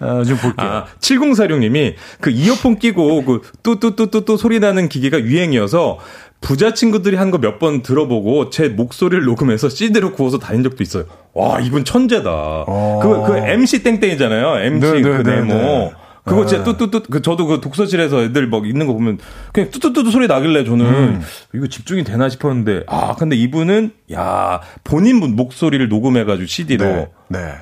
[0.00, 0.68] 어, 좀 볼게요.
[0.68, 5.98] 아, 7046님이 그 이어폰 끼고 그 뚜뚜뚜뚜뚜 소리 나는 기계가 유행이어서
[6.40, 11.04] 부자 친구들이 한 거 몇 번 들어보고 제 목소리를 녹음해서 CD로 구워서 다닌 적도 있어요.
[11.34, 12.64] 와, 이분 천재다.
[13.02, 14.58] 그, 그 MC 땡땡이잖아요.
[14.66, 14.92] MC 어.
[14.92, 15.54] 네, 그 네, 네모.
[15.54, 15.92] 네, 네.
[16.24, 19.18] 그거 진짜 뚜뚜뚜, 그 저도 그 독서실에서 애들 막 있는 거 보면
[19.52, 21.22] 그냥 뚜뚜뚜뚜 소리 나길래 저는 음.
[21.52, 26.84] 이거 집중이 되나 싶었는데 아, 근데 이분은 야, 본인 분 목소리를 녹음해가지고 CD로.
[26.84, 27.08] 네.
[27.28, 27.54] 네.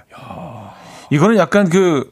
[1.11, 2.11] 이거는 약간 그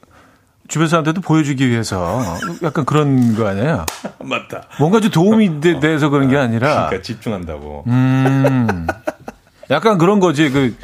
[0.68, 2.22] 주변 사람들도 보여주기 위해서
[2.62, 3.84] 약간 그런 거 아니에요?
[4.24, 4.62] 맞다.
[4.78, 7.84] 뭔가 좀 도움이 돼, 돼서 그런 게 아니라 그러니까 집중한다고.
[7.86, 8.86] 음,
[9.70, 10.50] 약간 그런 거지.
[10.50, 10.74] 그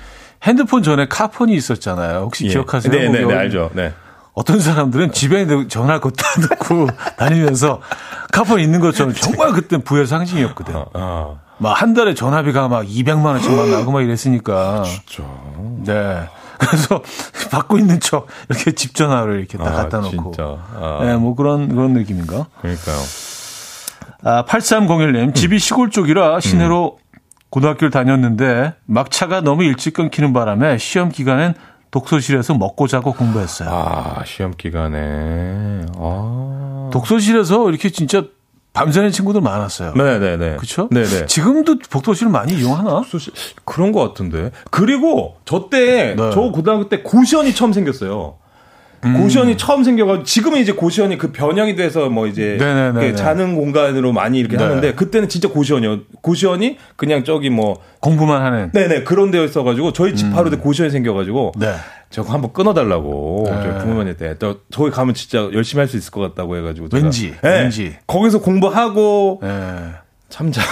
[0.45, 2.21] 핸드폰 전에 카폰이 있었잖아요.
[2.21, 2.51] 혹시 예.
[2.51, 2.93] 기억하세요?
[2.93, 3.71] 네, 네, 네, 알죠.
[3.73, 3.93] 네.
[4.35, 7.81] 어떤 사람들은 집에 전화를 걷다 놓고 다니면서
[8.33, 10.75] 카폰 있는 것처럼 정말 그때 부의 상징이었거든.
[10.93, 14.83] 아, 막한 달에 전화비가 막 200만 원씩만 나고 막 이랬으니까.
[15.85, 16.29] 네.
[16.59, 17.03] 그래서
[17.51, 20.11] 받고 있는 척 이렇게 집 전화를 이렇게 딱 아, 갖다 놓고.
[20.33, 20.59] 진짜.
[20.75, 22.47] 아, 네, 뭐 그런 그런 느낌인가?
[22.61, 22.97] 그러니까요.
[24.25, 26.99] 아, 8301님, 집이 시골 쪽이라 시내로
[27.55, 31.55] 고등학교를 다녔는데 막차가 너무 일찍 끊기는 바람에 시험 기간엔
[31.93, 33.69] 독서실에서 먹고 자고 공부했어요.
[33.71, 35.87] 아, 시험 기간에.
[35.97, 36.91] 아.
[36.93, 38.25] 독서실에서 이렇게 진짜
[38.73, 39.93] 밤새는 친구들 많았어요.
[39.95, 40.57] 네네네.
[40.57, 40.89] 그렇죠?
[40.91, 41.27] 네네.
[41.27, 43.05] 지금도 독서실을 많이 이용하나?
[43.07, 43.31] 소시-
[43.65, 44.51] 그런 것 같은데.
[44.73, 46.31] 그리고 저 때, 네.
[46.33, 48.35] 저 고등학교 때 고시원이 처음 생겼어요.
[49.05, 49.21] 음.
[49.21, 53.01] 고시원이 처음 생겨가지고 지금은 이제 고시원이 그 변형이 돼서 뭐 이제 네네네네.
[53.07, 54.63] 이렇게 자는 공간으로 많이 이렇게 네.
[54.65, 56.01] 하는데 그때는 진짜 고시원이요.
[56.23, 58.71] 고시원이 그냥 저기 뭐 공부만 하는.
[58.73, 61.61] 네네 그런 데였어가지고 저희 집 바로 고시원이 생겨가지고 음.
[61.61, 61.75] 네.
[62.11, 63.61] 저거 한번 끊어달라고 네.
[63.63, 67.63] 저희 부모님한테 또 저기 가면 진짜 열심히 할 수 있을 것 같다고 해가지고 왠지, 네.
[67.63, 67.97] 왠지.
[68.07, 69.49] 거기서 공부하고 예.
[70.29, 70.69] 참 자고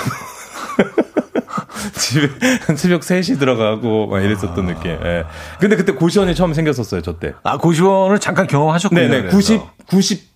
[1.95, 2.29] 집에
[2.67, 4.75] 한 새벽 3시 들어가고 막 이랬었던 아.
[4.75, 4.91] 느낌.
[4.91, 5.25] 예.
[5.59, 7.33] 근데 그때 고시원이 처음 생겼었어요, 저 때.
[7.43, 9.01] 아, 고시원을 잠깐 경험하셨군요.
[9.01, 9.21] 네네.
[9.23, 9.37] 그래서.
[9.37, 10.33] 90, 90,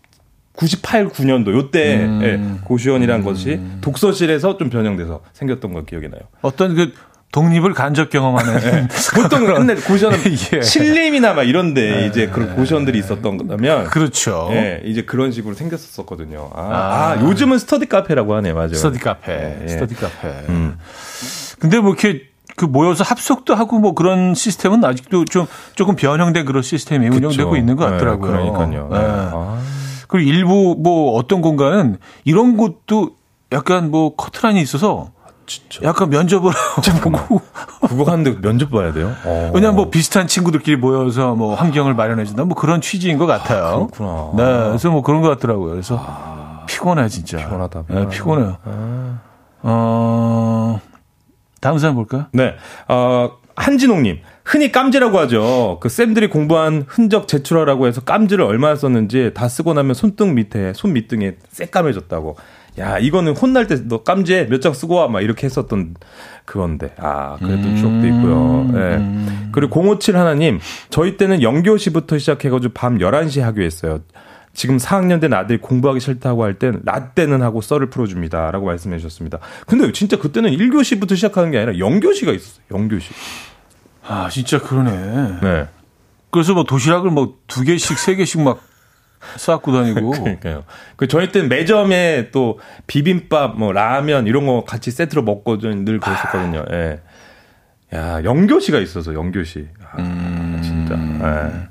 [0.57, 2.20] 98, 9년도 요때 음.
[2.22, 6.22] 예, 고시원이란 것이 독서실에서 좀 변형돼서 생겼던 걸 기억이 나요.
[6.40, 6.92] 어떤 그
[7.33, 8.89] 독립을 간접 경험하는.
[9.14, 10.18] 보통 옛날 고시원은
[10.55, 10.62] 예.
[10.62, 14.49] 신림이나 막 이런데 이제 그런 고시원들이 있었던 거라면 그렇죠.
[14.53, 16.51] 예, 이제 그런 식으로 생겼었거든요.
[16.55, 17.16] 아, 아.
[17.18, 18.74] 아, 요즘은 스터디 카페라고 하네, 맞아요.
[18.74, 19.33] 스터디 카페.
[19.33, 19.68] 예, 예.
[19.68, 20.29] 스터디 카페.
[20.49, 20.79] 음.
[21.59, 22.22] 근데 뭐 이렇게
[22.57, 27.57] 그 모여서 합숙도 하고 뭐 그런 시스템은 아직도 좀 조금 변형된 그런 시스템이 운영되고 그쵸.
[27.57, 28.31] 있는 것 예, 같더라고요.
[28.31, 28.91] 그러니까요.
[28.93, 28.97] 예.
[28.97, 29.01] 예.
[29.05, 29.61] 아.
[30.09, 33.11] 그리고 일부 뭐 어떤 공간은 이런 곳도
[33.53, 35.11] 약간 뭐 커트라인이 있어서.
[35.82, 36.53] 약간 면접을
[37.03, 37.40] 보고
[37.88, 39.14] 그거 하는데 면접 봐야 돼요?
[39.24, 39.51] 어.
[39.55, 43.88] 왜냐면 뭐 비슷한 친구들끼리 모여서 뭐 환경을 마련해 준다 뭐 그런 취지인 것 같아요.
[43.90, 44.30] 그렇구나.
[44.36, 45.70] 네, 그래서 뭐 그런 것 같더라고요.
[45.70, 47.38] 그래서 피곤해 진짜.
[47.38, 48.11] 피곤하다, 네, 피곤하다.
[48.11, 48.57] 피곤해요.
[49.62, 50.80] 어
[51.61, 52.26] 다음 사람 볼까요?
[52.32, 52.55] 네.
[52.88, 54.20] 어, 한진홍님.
[54.44, 55.78] 흔히 깜지라고 하죠.
[55.80, 60.92] 그 쌤들이 공부한 흔적 제출하라고 해서 깜지를 얼마나 썼는지 다 쓰고 나면 손등 밑에, 손
[60.92, 62.36] 밑등에 새까매졌다고.
[62.79, 65.09] 야, 이거는 혼날 때 너 깜지에 몇 장 쓰고 와.
[65.09, 65.95] 막 이렇게 했었던
[66.45, 66.95] 그건데.
[66.99, 68.70] 아, 그래도 추억도 있고요.
[68.74, 69.51] 예.
[69.53, 70.61] 그리고 057 하나님.
[70.91, 74.01] 저희 때는 영교시부터 시작해가지고 밤 11시에 하교했어요.
[74.55, 78.51] 지금 4학년 된 아들이 공부하기 싫다고 할 땐 라떼는 하고 썰을 풀어줍니다.
[78.51, 79.39] 라고 말씀해 주셨습니다.
[79.66, 82.64] 근데 진짜 그때는 1교시부터 시작하는 게 아니라 영교시가 있었어요.
[82.70, 83.11] 영교시.
[84.07, 85.39] 아 진짜 그러네.
[85.43, 85.68] 네.
[86.31, 88.61] 그래서 뭐 도시락을 뭐 두 개씩 세 개씩 막
[89.36, 90.10] 쌓고 다니고.
[90.22, 90.64] 그러니까요.
[90.96, 96.64] 그 저희 때는 매점에 또 비빔밥, 뭐 라면 이런 거 같이 세트로 먹고 좀늘 그랬었거든요.
[96.72, 97.00] 예.
[97.94, 99.68] 야, 영교시가 있어서 영교시.
[99.92, 100.94] 아, 진짜.
[100.96, 101.68] 예.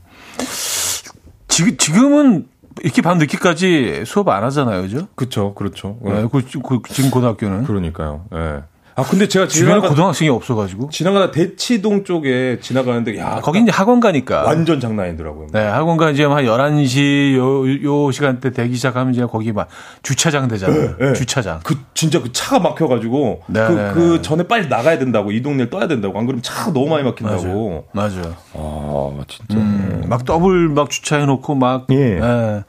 [1.47, 2.47] 지금 지금은
[2.81, 5.07] 이렇게 밤 늦게까지 수업 안 하잖아요, 그죠?
[5.15, 5.53] 그렇죠.
[5.53, 5.97] 그렇죠.
[6.03, 8.25] 네, 그, 그, 지금 고등학교는 그러니까요.
[8.33, 8.63] 예.
[8.97, 10.89] 아, 근데 제가 주변에 지나가 고등학생이 없어가지고.
[10.89, 14.43] 지나가다 대치동 쪽에 지나가는데 야, 거기 이제 학원 가니까.
[14.43, 15.47] 완전 장난 아니더라고요.
[15.51, 19.67] 네, 학원 가 이제 한 11시 요, 요 시간대 되기 시작하면 이제 거기 막
[20.01, 20.95] 주차장 되잖아요.
[20.97, 21.13] 네.
[21.13, 21.59] 주차장.
[21.63, 24.21] 그 진짜 그 차가 막혀가지고 네, 그, 네, 그 네.
[24.21, 27.87] 전에 빨리 나가야 된다고 이 동네를 떠야 된다고 안 그러면 차가 너무 많이 막힌다고.
[27.91, 28.33] 맞아요.
[28.53, 31.87] 아 진짜 음, 막 더블 막 주차해놓고 막.
[31.91, 32.19] 예.
[32.21, 32.63] 예.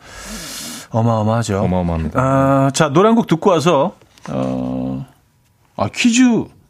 [0.90, 1.58] 어마어마하죠.
[1.60, 2.20] 어마어마합니다.
[2.20, 3.92] 아, 자, 노래 한 곡 듣고 와서,
[4.30, 5.04] 어,
[5.76, 6.22] 아, 퀴즈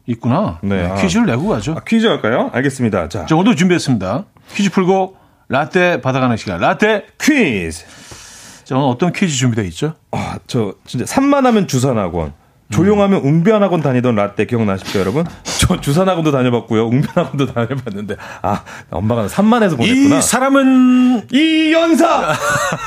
[0.07, 0.59] 있구나.
[0.63, 0.93] 네.
[1.01, 1.75] 퀴즈를 내고 가죠.
[1.77, 2.51] 아, 퀴즈 할까요?
[2.53, 3.09] 알겠습니다.
[3.09, 4.25] 자, 자, 오늘도 준비했습니다.
[4.55, 5.17] 퀴즈 풀고
[5.49, 6.61] 라떼 받아가는 시간.
[6.61, 7.07] 라떼.
[7.21, 7.85] 퀴즈.
[8.65, 9.95] 자, 오늘 어떤 퀴즈 준비되어 있죠?
[10.11, 12.33] 아, 저 진짜 산만하면 주산학원.
[12.71, 15.25] 조용하면 웅변학원 다니던 라떼 기억나십니까, 여러분?
[15.61, 16.87] 저 주산학원도 다녀봤고요.
[16.87, 20.19] 웅변학원도 다녀봤는데, 아, 엄마가 산만해서 보냈구나.
[20.19, 22.33] 이 사람은 이 연사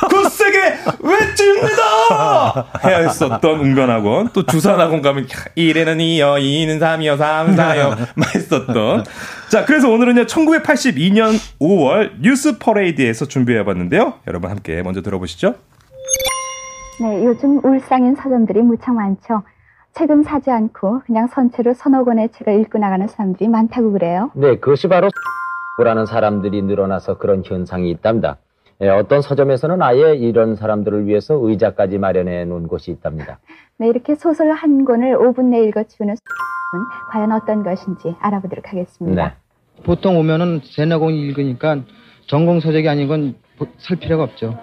[0.09, 0.59] 굳세게
[0.99, 9.03] 외칩니다 해야 했었던 웅변학원 또 주산학원 가면 일에는 이어 이는 삼이어 삼사여 막 했었던
[9.49, 15.55] 자 그래서 오늘은요 1982년 5월 뉴스 퍼레이드에서 준비해봤는데요 여러분 함께 먼저 들어보시죠
[17.01, 19.41] 네, 요즘 울상인 서점들이 무척 많죠.
[19.99, 24.31] 책은 사지 않고 그냥 선 채로 서너 권의 책을 읽고 나가는 사람들이 많다고 그래요.
[24.33, 25.09] 네, 그것이 바로
[25.83, 28.37] 라는 사람들이 늘어나서 그런 현상이 있답니다.
[28.79, 33.39] 예, 어떤 서점에서는 아예 이런 사람들을 위해서 의자까지 마련해 놓은 곳이 있답니다.
[33.77, 36.17] 네, 이렇게 소설 한 권을 5분 내에 읽어치우는 은
[37.11, 39.27] 과연 어떤 것인지 알아보도록 하겠습니다.
[39.27, 39.33] 네.
[39.83, 41.81] 보통 오면은 세나공 읽으니까
[42.27, 43.35] 전공 서적이 아닌 건
[43.77, 44.57] 살 필요가 없죠.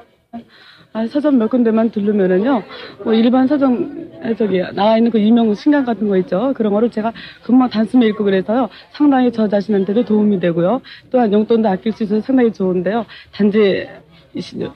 [0.96, 2.62] 아, 서점 몇 군데만 들르면은요,
[3.04, 6.54] 뭐 일반 서점에 저기 나와 있는 그 유명 신간 같은 거 있죠.
[6.56, 10.80] 그런 거를 제가 금방 단숨에 읽고 그래서요, 상당히 저 자신한테도 도움이 되고요.
[11.10, 13.04] 또한 용돈도 아낄 수 있어서 상당히 좋은데요.
[13.30, 13.86] 단지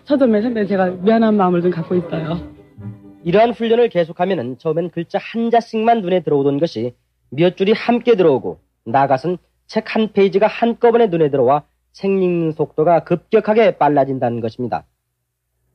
[0.04, 2.38] 서점에 상당히 제가 미안한 마음을 좀 갖고 있어요.
[3.24, 6.94] 이러한 훈련을 계속하면은 처음엔 글자 한 자씩만 눈에 들어오던 것이
[7.30, 11.62] 몇 줄이 함께 들어오고 나아가선 책 한 페이지가 한꺼번에 눈에 들어와
[11.92, 14.84] 책 읽는 속도가 급격하게 빨라진다는 것입니다.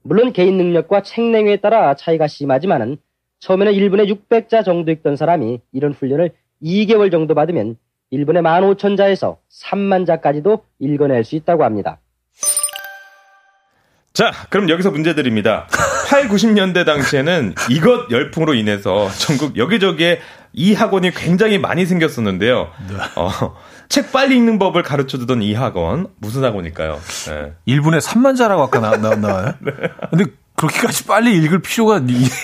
[0.08, 2.98] 물론 개인 능력과 책 내용에 따라 차이가 심하지만은
[3.40, 6.32] 처음에는 1분에 600자 정도 읽던 사람이 이런 훈련을
[6.62, 7.76] 2개월 정도 받으면
[8.14, 12.00] 1분에 15,000자에서 3만 자까지도 읽어낼 수 있다고 합니다.
[14.14, 15.68] 자, 그럼 여기서 문제 드립니다.
[16.08, 20.20] 8, 90년대 당시에는 이것 열풍으로 인해서 전국 여기저기에
[20.54, 22.70] 이 학원이 굉장히 많이 생겼었는데요.
[23.16, 23.56] 어,
[23.90, 27.00] 책 빨리 읽는 법을 가르쳐 주던 이 학원, 무슨 학원일까요?
[27.28, 27.54] 네.
[27.68, 29.54] 1분에 3만 자라고 아까 나, 나, 나와요?
[30.10, 30.26] 근데
[30.56, 32.02] 그렇게까지 빨리 읽을 필요가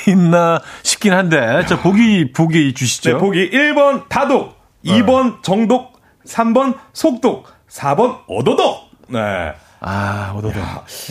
[0.07, 1.65] 있나 싶긴 한데.
[1.67, 3.13] 자, 보기, 보기 주시죠.
[3.13, 8.89] 네, 보기 1번 다독, 2번 정독, 3번 속독, 4번 어도독.
[9.07, 9.53] 네.
[9.79, 10.61] 아, 오도독.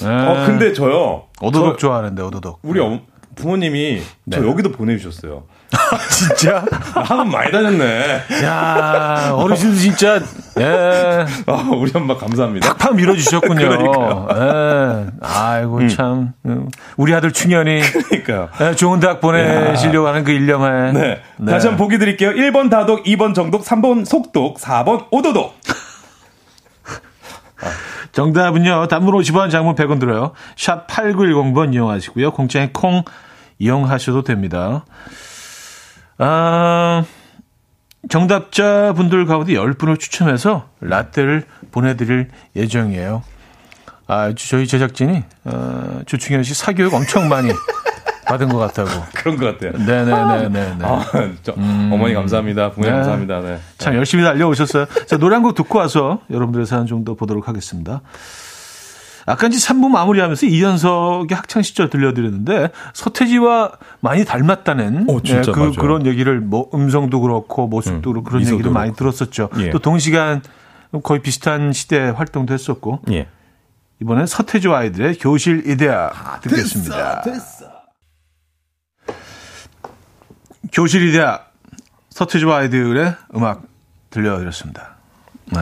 [0.02, 0.06] 네.
[0.08, 1.24] 어, 근데 저요.
[1.40, 2.60] 오도독 저- 좋아하는데, 오도독.
[2.62, 3.00] 우리 어,
[3.34, 4.46] 부모님이 저 네.
[4.48, 5.44] 여기도 보내주셨어요.
[6.10, 6.64] 진짜?
[6.94, 8.22] 학원 많이 다녔네.
[8.44, 10.20] 야 어르신들 진짜,
[10.58, 11.24] 예.
[11.46, 12.74] 아, 우리 엄마 감사합니다.
[12.74, 13.68] 팍팍 밀어주셨군요.
[13.68, 14.28] 그러니까요.
[14.34, 15.06] 예.
[15.20, 16.32] 아이고, 참.
[16.46, 18.48] 음, 우리 아들 충현이 그러니까요.
[18.60, 20.92] 예, 좋은 대학 보내시려고 하는 그 일념에.
[20.92, 21.22] 네.
[21.46, 22.30] 다시 한번 보기 드릴게요.
[22.30, 25.54] 1번 다독, 2번 정독, 3번 속독, 4번 오도독.
[28.12, 30.32] 정답은요, 단문 50원, 장문 100원 들어요.
[30.56, 32.32] 샵 8910번 이용하시고요.
[32.32, 33.04] 공짜인 콩
[33.58, 34.84] 이용하셔도 됩니다.
[36.22, 37.04] 아,
[38.10, 43.22] 정답자 분들 가운데 10분을 추첨해서 라떼를 보내드릴 예정이에요.
[44.06, 47.50] 아, 저희 제작진이, 어, 주충현 씨 사교육 엄청 많이
[48.26, 48.90] 받은 것 같다고.
[49.14, 49.72] 그런 것 같아요.
[49.82, 50.84] 네네네네.
[50.84, 51.04] 아,
[51.42, 52.70] 저, 어머니 감사합니다.
[52.72, 52.96] 부모님 네.
[52.98, 53.40] 감사합니다.
[53.40, 53.58] 네.
[53.78, 54.86] 참 열심히 달려오셨어요.
[55.06, 58.02] 자, 노래 한 곡 듣고 와서 여러분들의 사연 좀 더 보도록 하겠습니다.
[59.26, 65.72] 아까 이제 3부 마무리하면서 이현석의 학창 시절 들려드렸는데 서태지와 많이 닮았다는 오, 진짜 그, 맞아요.
[65.72, 68.94] 그런 얘기를 뭐 음성도 그렇고 모습도 음, 그렇고 그런 미소도 얘기를 많이.
[68.94, 69.50] 들었었죠.
[69.58, 69.70] 예.
[69.70, 70.42] 또 동시간
[71.02, 73.28] 거의 비슷한 시대 활동도 했었고 예.
[74.02, 77.22] 이번엔 서태지와 아이들의 교실 이데아 아, 듣겠습니다.
[80.72, 81.40] 교실 이데아
[82.10, 83.62] 서태지와 아이들의 음악
[84.10, 84.96] 들려드렸습니다.
[85.46, 85.60] 네.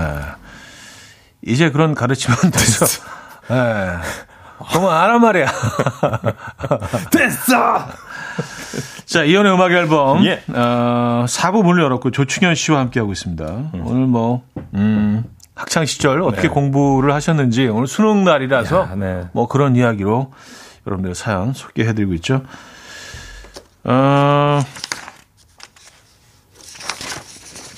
[1.42, 2.86] 이제 그런 가르치면 돼서
[3.48, 3.96] 네.
[4.72, 5.46] 그만하란 말이야.
[7.10, 7.86] 됐어!
[9.06, 10.24] 자, 이연의 음악 앨범.
[10.24, 10.42] 예.
[10.48, 13.44] 어, 4부 문을 열었고, 조충현 씨와 함께하고 있습니다.
[13.84, 14.42] 오늘 뭐,
[14.74, 15.24] 음,
[15.54, 16.48] 학창 시절 어떻게 네.
[16.48, 19.24] 공부를 하셨는지, 오늘 수능 날이라서, 야, 네.
[19.32, 20.32] 뭐 그런 이야기로
[20.86, 22.42] 여러분들의 사연 소개해드리고 있죠.
[23.84, 24.60] 어,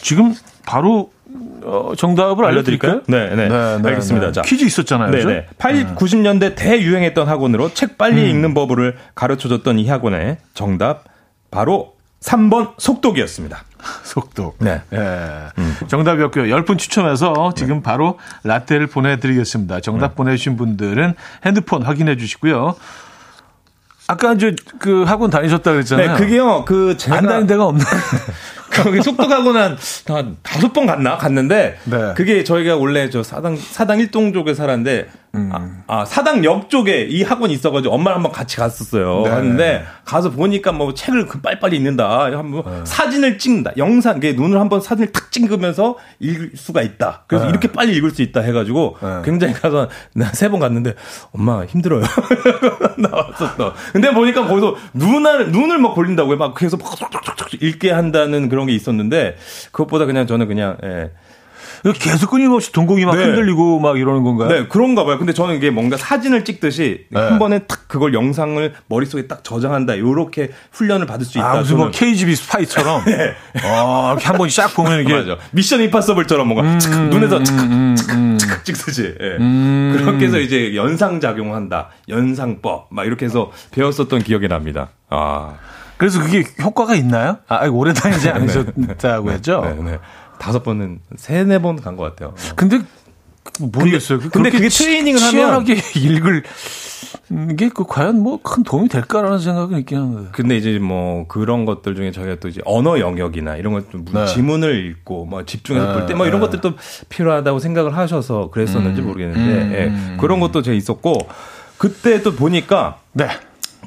[0.02, 0.34] 지금
[0.66, 1.10] 바로,
[1.64, 3.02] 어, 정답을 알려드릴까요?
[3.06, 3.48] 네, 네.
[3.52, 4.32] 알겠습니다.
[4.32, 4.42] 자.
[4.42, 5.10] 퀴즈 있었잖아요.
[5.10, 5.24] 네네.
[5.42, 5.54] 그죠?
[5.58, 11.04] 8, 90년대 대유행했던 학원으로 책 빨리 읽는 법을 가르쳐줬던 이 학원의 정답,
[11.50, 13.64] 바로 3번 속독이었습니다.
[14.04, 14.54] 속도.
[14.58, 14.82] 네.
[14.92, 15.46] 예.
[15.88, 16.44] 정답이었고요.
[16.54, 19.80] 10분 추첨해서 지금 바로 라떼를 보내드리겠습니다.
[19.80, 21.14] 정답 보내주신 분들은
[21.46, 22.74] 핸드폰 확인해 주시고요.
[24.06, 26.12] 아까 이제 그 학원 다니셨다 그랬잖아요.
[26.12, 27.18] 네, 그게요, 그, 제가.
[27.18, 27.84] 안 다닌 데가 없네.
[28.70, 31.16] 거기 속독학원 한, 한 다섯 번 갔나?
[31.16, 32.14] 갔는데, 네.
[32.16, 35.50] 그게 저희가 원래 저 사당, 사당 일동 쪽에 살았는데, 음.
[35.52, 39.22] 아, 아, 사당역 쪽에 이 학원이 있어가지고 엄마랑 한번 같이 갔었어요.
[39.24, 39.30] 네.
[39.30, 42.24] 갔는데, 가서 보니까 뭐 책을 그 빨리빨리 읽는다.
[42.36, 42.80] 한번 네.
[42.84, 43.72] 사진을 찍는다.
[43.76, 47.24] 영상, 그 눈을 한번 사진을 탁 찍으면서 읽을 수가 있다.
[47.28, 47.50] 그래서 네.
[47.50, 49.22] 이렇게 빨리 읽을 수 있다 해가지고, 네.
[49.24, 50.94] 굉장히 가서, 나세번 갔는데,
[51.32, 52.02] 엄마 힘들어요.
[52.98, 53.74] 나왔었어.
[53.92, 56.36] 근데 보니까 거기서 눈을, 눈을 막 돌린다고요.
[56.38, 56.90] 막 계속 막
[57.60, 59.36] 읽게 한다는 그런 게 있었는데,
[59.72, 61.10] 그것보다 그냥 저는 그냥, 예.
[61.98, 63.24] 계속 끊임없이 동공이 막 네.
[63.24, 64.48] 흔들리고 막 이러는 건가요?
[64.48, 65.18] 네, 그런가 봐요.
[65.18, 67.20] 근데 저는 이게 뭔가 사진을 찍듯이 네.
[67.20, 69.98] 한 번에 딱 그걸 영상을 머릿속에 딱 저장한다.
[69.98, 71.50] 요렇게 훈련을 받을 수 있다.
[71.52, 71.90] 아, 무슨 뭐.
[71.90, 73.02] KGB 스파이처럼.
[73.64, 75.14] 어, 이렇게 한번싹 보면 이게.
[75.14, 75.36] 맞아.
[75.52, 78.38] 미션 임파서블처럼 뭔가 착, 눈에서 착, 음, 음.
[78.38, 79.14] 착 찍듯이.
[79.18, 79.36] 예.
[79.40, 79.96] 음.
[79.98, 81.88] 그렇게 해서 이제 연상 작용한다.
[82.08, 82.88] 연상법.
[82.90, 84.90] 막 이렇게 해서 배웠었던 기억이 납니다.
[85.08, 85.54] 아.
[86.00, 87.36] 그래서 그게 효과가 있나요?
[87.46, 89.60] 아, 오래 다니지 않으셨다고 했죠?
[89.62, 89.98] 네, 네.
[90.38, 92.34] 다섯 번은 세네 번 간 것 같아요.
[92.56, 92.80] 근데
[93.60, 94.18] 모르겠어요.
[94.32, 96.42] 근데 그게 트레이닝을 하면- 치열하게 읽을
[97.56, 100.28] 게그 과연 뭐 큰 도움이 될까라는 생각은 있긴 한데.
[100.32, 104.26] 근데 이제 뭐 그런 것들 중에 저희가 또 이제 언어 영역이나 이런 것좀 네.
[104.26, 106.46] 지문을 읽고 뭐 집중해서 네, 볼때뭐 이런 네.
[106.46, 106.76] 것들도
[107.10, 109.40] 필요하다고 생각을 하셔서 그랬었는지 음, 모르겠는데
[109.86, 111.28] 음, 예, 그런 것도 제가 있었고
[111.78, 113.28] 그때 또 보니까 네.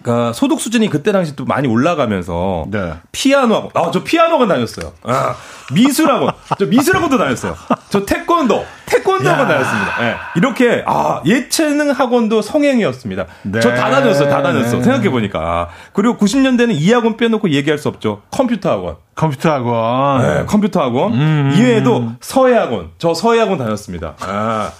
[0.03, 2.93] 그러니까 소득 수준이 그때 당시 또 많이 올라가면서 네.
[3.11, 4.91] 피아노 학원 아 저 피아노 학원 다녔어요.
[5.03, 5.35] 아,
[5.73, 7.55] 미술 학원 저 미술 학원도 다녔어요.
[7.89, 10.07] 저 태권도 태권도 학원 다녔습니다.
[10.09, 10.15] 예.
[10.35, 13.25] 이렇게 아 예체능 학원도 성행이었습니다.
[13.43, 13.59] 네.
[13.61, 14.29] 저 다 다녔어요.
[14.29, 14.77] 다 다녔어.
[14.77, 14.83] 네.
[14.83, 18.21] 생각해 보니까 아, 그리고 90년대는 이 학원 빼놓고 얘기할 수 없죠.
[18.31, 18.95] 컴퓨터 학원.
[19.15, 20.21] 컴퓨터 학원.
[20.21, 21.13] 네, 컴퓨터 학원.
[21.13, 21.53] 음.
[21.55, 22.89] 이외에도 서예 학원.
[22.97, 24.15] 저 서예 학원 다녔습니다.
[24.21, 24.71] 아.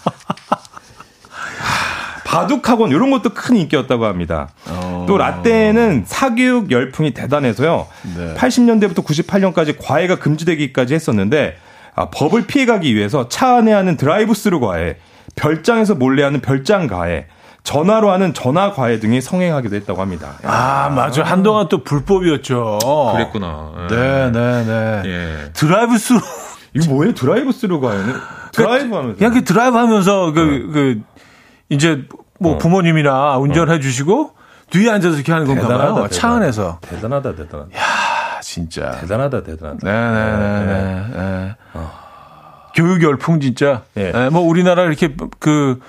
[2.34, 4.50] 하, 바둑 학원 이런 것도 큰 인기였다고 합니다.
[4.68, 5.06] 어.
[5.08, 7.88] 또 라떼는 사교육 열풍이 대단해서요.
[8.18, 8.34] 네.
[8.36, 11.58] 80년대부터 98년까지 과외가 금지되기까지 했었는데
[11.96, 14.98] 아, 법을 피해가기 위해서 차 안에 하는 드라이브스루 과외,
[15.36, 17.28] 별장에서 몰래 하는 별장 과외,
[17.64, 20.34] 전화로 하는 전화 과외 등이 성행하기도 했다고 합니다.
[20.44, 21.24] 아, 맞아.
[21.24, 22.80] 한동안 또 불법이었죠.
[23.14, 23.88] 그랬구나.
[23.90, 25.02] 네, 네, 네.
[25.06, 25.52] 예.
[25.54, 26.20] 드라이브 스루.
[26.74, 27.14] 이거 뭐예요?
[27.14, 28.16] 드라이브 스루 과외는?
[28.52, 29.18] 드라이브 하면서.
[29.18, 31.02] 그냥 그 드라이브 하면서 그, 그,
[31.74, 32.04] 이제
[32.40, 32.58] 뭐 어.
[32.58, 34.32] 부모님이나 운전해 주시고
[34.70, 36.08] 뒤에 앉아서 이렇게 하는 건가 봐요.
[36.10, 36.36] 차 대단하다.
[36.36, 36.80] 안에서.
[36.82, 37.70] 대단하다, 대단하다.
[37.76, 38.92] 아, 진짜.
[39.02, 39.80] 대단하다, 대단하다.
[39.84, 41.08] 네네네.
[41.16, 41.56] 네.
[42.76, 43.84] 교육 열풍 진짜.
[43.98, 44.12] 예.
[44.12, 45.80] 네, 뭐 우리나라 이렇게 그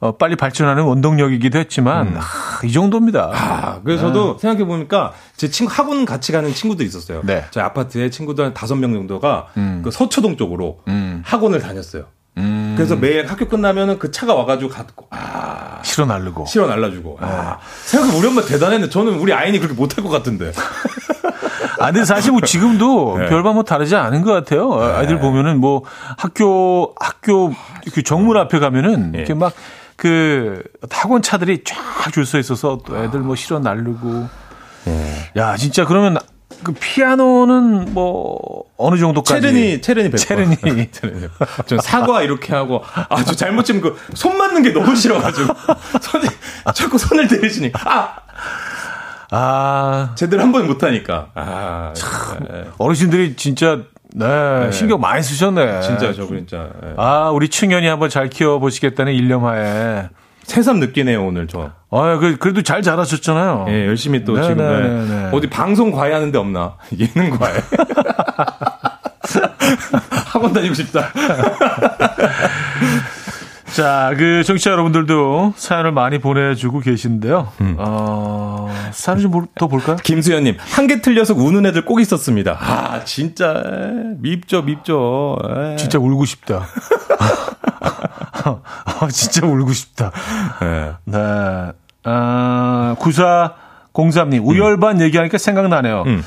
[0.00, 2.22] 어, 빨리 발전하는 원동력이기도 했지만 아,
[2.62, 3.30] 이 정도입니다.
[3.32, 7.22] 아, 그래서 저도 생각해 보니까 제 친구 학원 같이 가는 친구도 있었어요.
[7.24, 7.46] 네.
[7.50, 9.80] 저희 아파트에 친구들 한 다섯 명 정도가 음.
[9.82, 11.22] 그 서초동 쪽으로 음.
[11.24, 12.04] 학원을 다녔어요.
[12.36, 12.74] 음.
[12.76, 16.46] 그래서 매일 학교 끝나면은 그 차가 와가지고 갖고 아 실어 날르고.
[16.46, 17.18] 실어 날라주고.
[17.20, 18.88] 아, 생각해 우리 엄마 대단했네.
[18.88, 20.52] 저는 우리 아이니 그렇게 못할 것 같은데.
[21.80, 23.28] 아, 근데 사실 뭐 지금도 네.
[23.28, 24.72] 별반 뭐 다르지 않은 것 같아요.
[24.80, 25.82] 아이들 보면은 뭐
[26.18, 27.52] 학교, 학교
[27.92, 29.18] 그 정문 앞에 가면은 예.
[29.18, 29.52] 이렇게 막
[29.96, 34.28] 그 학원 차들이 쫙 줄 서 있어서 또 애들 뭐 실어 날르고.
[34.88, 35.30] 예.
[35.36, 36.18] 야, 진짜 그러면
[36.64, 39.40] 그 피아노는 뭐 어느 정도까지?
[39.40, 40.56] 체르니 체르니 백 체르니.
[40.90, 41.28] 체르니.
[41.66, 45.54] 전 사과 이렇게 하고 아주 잘못 치면 그 손 맞는 게 너무 싫어가지고
[46.00, 46.24] 손이
[46.74, 48.16] 자꾸 손을 들이시니까 아
[49.30, 51.92] 아, 제대로 한 번 못하니까 아
[52.52, 52.64] 예.
[52.78, 53.80] 어르신들이 진짜
[54.16, 55.80] 네, 신경 많이 쓰셨네.
[55.80, 56.94] 진짜 저 진짜 예.
[56.96, 60.08] 아, 우리 충현이 한번 잘 키워보시겠다는 일념하에.
[60.44, 61.70] 새삼 느끼네요 오늘 저.
[61.90, 63.66] 아, 그, 그래도 잘 자라셨잖아요.
[63.68, 64.68] 예, 열심히 또 네, 지금 네, 예.
[64.88, 65.30] 네, 네.
[65.32, 66.76] 어디 방송 과외하는데 없나?
[66.98, 67.54] 예능 과외.
[70.26, 71.08] 학원 다니고 싶다.
[73.74, 77.48] 자, 그 청취자 여러분들도 사연을 많이 보내주고 계신데요.
[77.60, 77.74] 음.
[77.78, 79.96] 어, 사연 좀 더 볼까요?
[80.02, 82.56] 김수현님 한 개 틀려서 우는 애들 꼭 있었습니다.
[82.60, 83.62] 아 진짜
[84.20, 85.36] 밉죠 밉죠.
[85.72, 85.76] 예.
[85.76, 86.66] 진짜 울고 싶다.
[88.84, 90.10] 아, 진짜 울고 싶다.
[90.62, 90.92] 예.
[91.04, 91.18] 네.
[92.04, 96.02] 아, 9403님, 우열반 얘기하니까 생각나네요.
[96.06, 96.24] 음.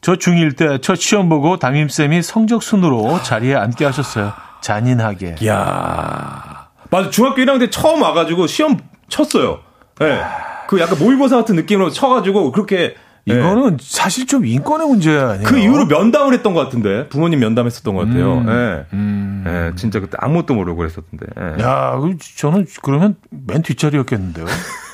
[0.00, 4.32] 저 중1 때 첫 시험 보고 담임쌤이 성적 순으로 자리에 앉게 하셨어요.
[4.60, 5.36] 잔인하게.
[5.40, 6.68] 이야.
[6.90, 7.10] 맞아.
[7.10, 8.76] 중학교 1학년 때 처음 와가지고 시험
[9.08, 9.60] 쳤어요.
[10.02, 10.20] 예.
[10.68, 12.94] 그 약간 모의고사 같은 느낌으로 쳐가지고 그렇게.
[13.28, 13.34] 예.
[13.34, 15.48] 이거는 사실 좀 인권의 문제 아니에요?
[15.48, 17.08] 그 이후로 면담을 했던 것 같은데.
[17.08, 18.38] 부모님 면담했었던 것 같아요.
[18.38, 18.48] 음.
[18.48, 18.86] 예.
[18.92, 19.44] 음.
[19.46, 19.72] 예.
[19.76, 21.26] 진짜 그때 아무것도 모르고 그랬었던데.
[21.38, 21.62] 예.
[21.62, 24.46] 야, 그 저는 그러면 맨 뒷자리였겠는데요.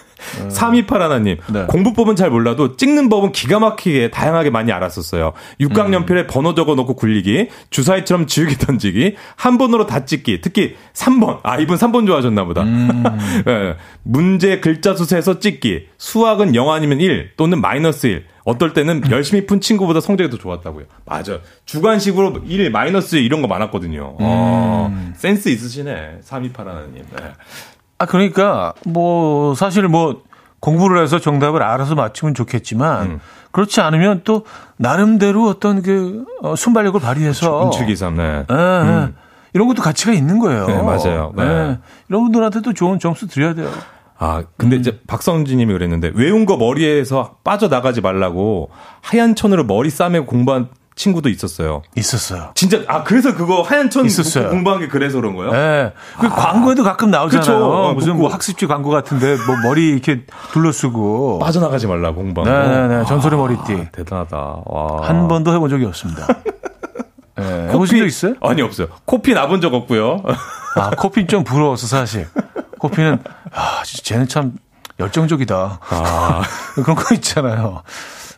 [0.49, 1.37] 328 하나님.
[1.53, 1.64] 네.
[1.66, 5.33] 공부법은 잘 몰라도 찍는 법은 기가 막히게 다양하게 많이 알았었어요.
[5.61, 11.41] 육각연필에 번호 적어 놓고 굴리기, 주사위처럼 지우개 던지기, 한 번으로 다 찍기, 특히 3번.
[11.43, 12.64] 아, 이분 3번 좋아하셨나 보다.
[12.66, 13.77] 예.
[14.03, 18.25] 문제 글자 수세에서 찍기, 수학은 0 아니면 1 또는 마이너스 1.
[18.45, 20.87] 어떨 때는 열심히 푼 친구보다 성적이 더 좋았다고요.
[21.05, 21.39] 맞아.
[21.64, 24.16] 주관식으로 1, 마이너스 1 이런 거 많았거든요.
[24.18, 26.18] 어, 센스 있으시네.
[26.23, 26.95] 328 하나님.
[26.95, 27.33] 네.
[28.03, 30.23] 아, 그러니까, 뭐, 사실 뭐,
[30.59, 33.21] 공부를 해서 정답을 알아서 맞추면 좋겠지만, 음.
[33.53, 34.45] 그렇지 않으면 또,
[34.77, 37.67] 나름대로 어떤 그, 어, 순발력을 발휘해서.
[37.67, 38.45] 운칠기삼, 네.
[38.51, 39.09] 예, 예.
[39.53, 40.67] 이런 것도 가치가 있는 거예요.
[40.67, 41.33] 네, 맞아요.
[41.37, 41.45] 네.
[41.45, 41.79] 예.
[42.09, 43.71] 이런 분들한테도 좋은 점수 드려야 돼요.
[44.19, 50.27] 아, 근데 이제 박성진 님이 그랬는데, 외운 거 머리에서 빠져나가지 말라고 하얀 천으로 머리 싸매고
[50.27, 51.82] 공부한 친구도 있었어요.
[51.97, 52.51] 있었어요.
[52.55, 54.51] 진짜, 아, 그래서 그거 하얀 천 있었어요.
[54.51, 55.53] 공부한 게 그래서 그런 거예요?
[55.55, 55.93] 예.
[56.20, 57.40] 그 광고에도 가끔 나오잖아요.
[57.40, 57.64] 그쵸.
[57.72, 58.16] 어, 무슨.
[58.16, 61.38] 뭐 학습지 광고 같은데, 뭐 머리 이렇게 둘러쓰고.
[61.38, 62.45] 빠져나가지 말라, 거.
[62.45, 63.05] 네네네.
[63.07, 63.72] 전설의 머리띠.
[63.74, 64.36] 아, 대단하다.
[64.64, 65.09] 와.
[65.09, 66.26] 한 번도 해본 적이 없습니다.
[67.40, 67.68] 예.
[67.70, 68.34] 해보신 적 있어요?
[68.43, 68.88] 아니, 없어요.
[69.07, 70.22] 코피 나본 적 없고요.
[70.76, 72.28] 아, 코피는 좀 부러워서 사실.
[72.78, 73.22] 코피는,
[73.53, 74.53] 아, 진짜 쟤는 참
[75.01, 75.80] 열정적이다.
[75.88, 76.43] 아.
[76.76, 77.82] 그런 거 있잖아요.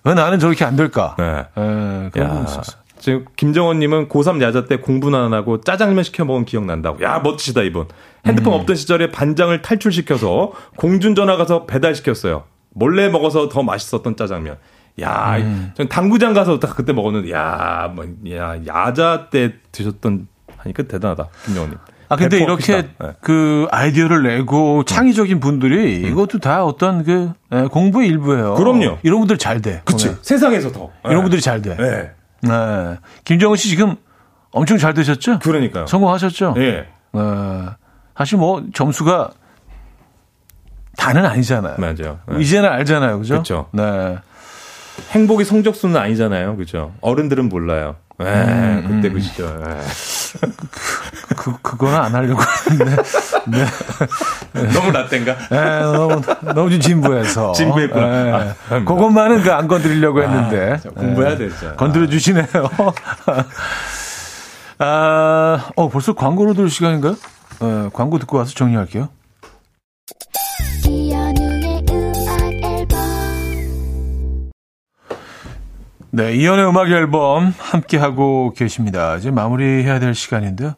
[0.04, 1.16] 왜 나는 저렇게 안 될까?
[1.18, 1.46] 네.
[1.56, 2.44] 예, 그런.
[2.44, 2.84] 있었어.
[2.98, 7.02] 지금 김정원님은 고3 야자 때 공부는 안 하고 짜장면 시켜 먹은 기억 난다고.
[7.02, 7.86] 야 멋지다 이분.
[8.26, 8.60] 핸드폰 음.
[8.60, 12.44] 없던 시절에 반장을 탈출시켜서 공중전화 가서 배달 시켰어요.
[12.70, 14.56] 몰래 먹어서 더 맛있었던 짜장면.
[15.00, 15.72] 야, 음.
[15.76, 21.78] 전 당구장 가서 딱 그때 먹었는데, 야, 뭐, 야, 야자 때 드셨던 하니까 대단하다, 김정원님.
[22.14, 22.82] 아, 근데 이렇게.
[22.82, 23.12] 네.
[23.20, 28.54] 그 아이디어를 내고 창의적인 분들이 이것도 다 어떤 그 예, 공부의 일부예요.
[28.54, 28.98] 그럼요.
[29.02, 29.82] 이런 분들 잘 돼.
[29.84, 30.14] 그치.
[30.22, 30.90] 세상에서 더.
[31.04, 31.22] 이런 네.
[31.22, 31.76] 분들이 잘 돼.
[31.76, 32.10] 네.
[32.42, 32.96] 네.
[33.24, 33.96] 김정은 씨 지금
[34.52, 35.40] 엄청 잘 되셨죠?
[35.40, 35.86] 그러니까요.
[35.86, 36.54] 성공하셨죠?
[36.58, 36.86] 예.
[37.12, 37.68] 어,
[38.16, 39.30] 사실 뭐 점수가
[40.96, 41.76] 다는 아니잖아요.
[41.78, 42.20] 맞아요.
[42.28, 42.40] 네.
[42.40, 43.18] 이제는 알잖아요.
[43.18, 43.38] 그죠?
[43.38, 43.68] 그쵸.
[43.72, 44.18] 네.
[45.10, 46.56] 행복이 성적순은 아니잖아요.
[46.56, 46.94] 그죠?
[47.00, 47.96] 어른들은 몰라요.
[48.20, 49.46] 에, 음, 그때 그 시절.
[49.48, 49.80] 에.
[51.36, 52.96] 그, 그거는 안 하려고 했는데.
[53.46, 53.64] 네.
[54.72, 55.36] 너무 라떼인가?
[55.50, 56.20] 네, 너무,
[56.54, 57.52] 너무 좀 진부해서.
[57.52, 58.06] 진부했구나.
[58.24, 58.54] 네.
[58.70, 58.78] 아.
[58.84, 60.78] 그것만은 그 안 건드리려고 했는데.
[60.84, 61.74] 아, 공부해야 돼, 진짜.
[61.76, 62.46] 건드려 주시네요.
[64.78, 67.16] 아, 어, 벌써 광고로 들 시간인가요?
[67.60, 69.08] 네, 광고 듣고 와서 정리할게요.
[76.14, 79.16] 네, 이연의 음악 앨범 함께 하고 계십니다.
[79.16, 80.74] 이제 마무리해야 될 시간인데요.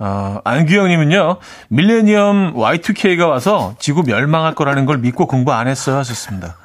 [0.00, 1.36] 어, 안규영님은요,
[1.68, 6.56] 밀레니엄 Y2K가 와서 지구 멸망할 거라는 걸 믿고 공부 안 했어요 하셨습니다.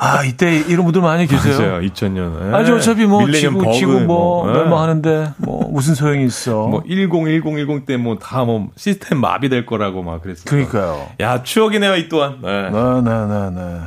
[0.00, 1.58] 아, 이때 이런 분들 많이 계세요.
[1.58, 1.80] 맞아요.
[1.82, 2.52] 2000년.
[2.52, 4.52] 아니, 어차피 뭐, 지구, 버그 지구 뭐, 뭐, 예.
[4.58, 6.66] 멸망하는데, 뭐, 무슨 소용이 있어.
[6.66, 10.44] 뭐 10, 10, 10 때 뭐 다 뭐 시스템 마비될 거라고 막 그랬어요.
[10.46, 11.06] 그러니까요.
[11.20, 12.38] 야, 추억이네요, 이 또한.
[12.42, 12.70] 네.
[12.70, 13.80] 네, 네, 네, 네.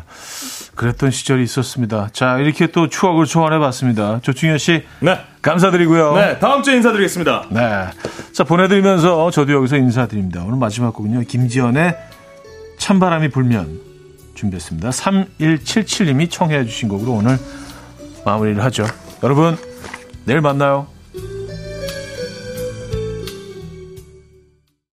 [0.80, 2.08] 그랬던 시절이 있었습니다.
[2.14, 4.22] 자, 이렇게 또 추억을 소환해 봤습니다.
[4.22, 5.20] 조충현 씨, 네.
[5.42, 6.16] 감사드리고요.
[6.16, 7.48] 네, 다음 주에 인사드리겠습니다.
[7.50, 7.88] 네.
[8.32, 10.42] 자, 보내드리면서 저도 여기서 인사드립니다.
[10.46, 11.98] 오늘 마지막 곡은요, 김지연의
[12.78, 13.82] 찬바람이 불면
[14.36, 14.90] 준비했습니다.
[14.92, 17.38] 3177님이 청해 주신 곡으로 오늘
[18.24, 18.86] 마무리를 하죠.
[19.22, 19.58] 여러분,
[20.24, 20.88] 내일 만나요.